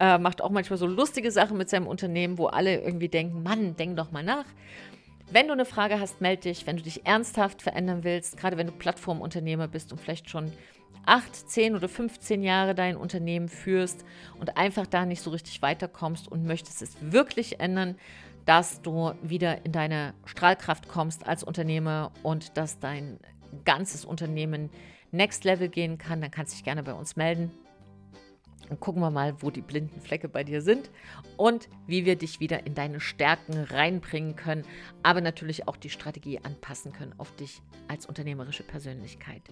äh, 0.00 0.18
macht 0.18 0.42
auch 0.42 0.50
manchmal 0.50 0.78
so 0.78 0.86
lustige 0.86 1.30
Sachen 1.30 1.56
mit 1.56 1.70
seinem 1.70 1.86
Unternehmen, 1.86 2.38
wo 2.38 2.46
alle 2.46 2.80
irgendwie 2.80 3.08
denken, 3.08 3.42
Mann, 3.42 3.76
denk 3.76 3.96
doch 3.96 4.12
mal 4.12 4.24
nach. 4.24 4.46
Wenn 5.30 5.46
du 5.46 5.52
eine 5.52 5.64
Frage 5.64 6.00
hast, 6.00 6.20
melde 6.20 6.42
dich. 6.42 6.66
Wenn 6.66 6.76
du 6.76 6.82
dich 6.82 7.06
ernsthaft 7.06 7.62
verändern 7.62 8.04
willst, 8.04 8.36
gerade 8.36 8.56
wenn 8.56 8.66
du 8.66 8.72
Plattformunternehmer 8.72 9.68
bist 9.68 9.92
und 9.92 10.00
vielleicht 10.00 10.28
schon 10.28 10.52
8, 11.06 11.34
10 11.50 11.76
oder 11.76 11.88
15 11.88 12.42
Jahre 12.42 12.74
dein 12.74 12.96
Unternehmen 12.96 13.48
führst 13.48 14.04
und 14.38 14.56
einfach 14.56 14.86
da 14.86 15.04
nicht 15.06 15.22
so 15.22 15.30
richtig 15.30 15.60
weiterkommst 15.62 16.30
und 16.30 16.46
möchtest 16.46 16.82
es 16.82 16.96
wirklich 17.00 17.60
ändern, 17.60 17.96
dass 18.44 18.82
du 18.82 19.14
wieder 19.22 19.64
in 19.64 19.72
deine 19.72 20.14
Strahlkraft 20.24 20.88
kommst 20.88 21.26
als 21.26 21.42
Unternehmer 21.42 22.12
und 22.22 22.56
dass 22.56 22.78
dein 22.78 23.18
ganzes 23.64 24.04
Unternehmen 24.04 24.70
Next 25.12 25.44
Level 25.44 25.68
gehen 25.68 25.96
kann, 25.98 26.20
dann 26.20 26.30
kannst 26.30 26.52
du 26.52 26.56
dich 26.56 26.64
gerne 26.64 26.82
bei 26.82 26.92
uns 26.92 27.16
melden. 27.16 27.50
Und 28.70 28.80
gucken 28.80 29.02
wir 29.02 29.10
mal, 29.10 29.42
wo 29.42 29.50
die 29.50 29.60
blinden 29.60 30.00
Flecke 30.00 30.28
bei 30.28 30.42
dir 30.42 30.62
sind 30.62 30.90
und 31.36 31.68
wie 31.86 32.06
wir 32.06 32.16
dich 32.16 32.40
wieder 32.40 32.66
in 32.66 32.74
deine 32.74 32.98
Stärken 32.98 33.62
reinbringen 33.62 34.36
können, 34.36 34.64
aber 35.02 35.20
natürlich 35.20 35.68
auch 35.68 35.76
die 35.76 35.90
Strategie 35.90 36.40
anpassen 36.42 36.92
können 36.92 37.14
auf 37.18 37.34
dich 37.36 37.60
als 37.88 38.06
unternehmerische 38.06 38.62
Persönlichkeit. 38.62 39.42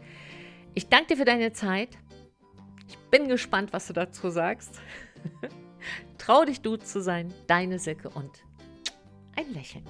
Ich 0.74 0.88
danke 0.88 1.08
dir 1.08 1.16
für 1.18 1.24
deine 1.26 1.52
Zeit. 1.52 1.90
Ich 2.88 2.98
bin 3.10 3.28
gespannt, 3.28 3.72
was 3.74 3.86
du 3.86 3.92
dazu 3.92 4.30
sagst. 4.30 4.80
Trau 6.18 6.44
dich, 6.44 6.62
du 6.62 6.76
zu 6.76 7.02
sein, 7.02 7.32
deine 7.46 7.78
Silke 7.78 8.08
und 8.08 8.30
ein 9.36 9.52
Lächeln. 9.52 9.84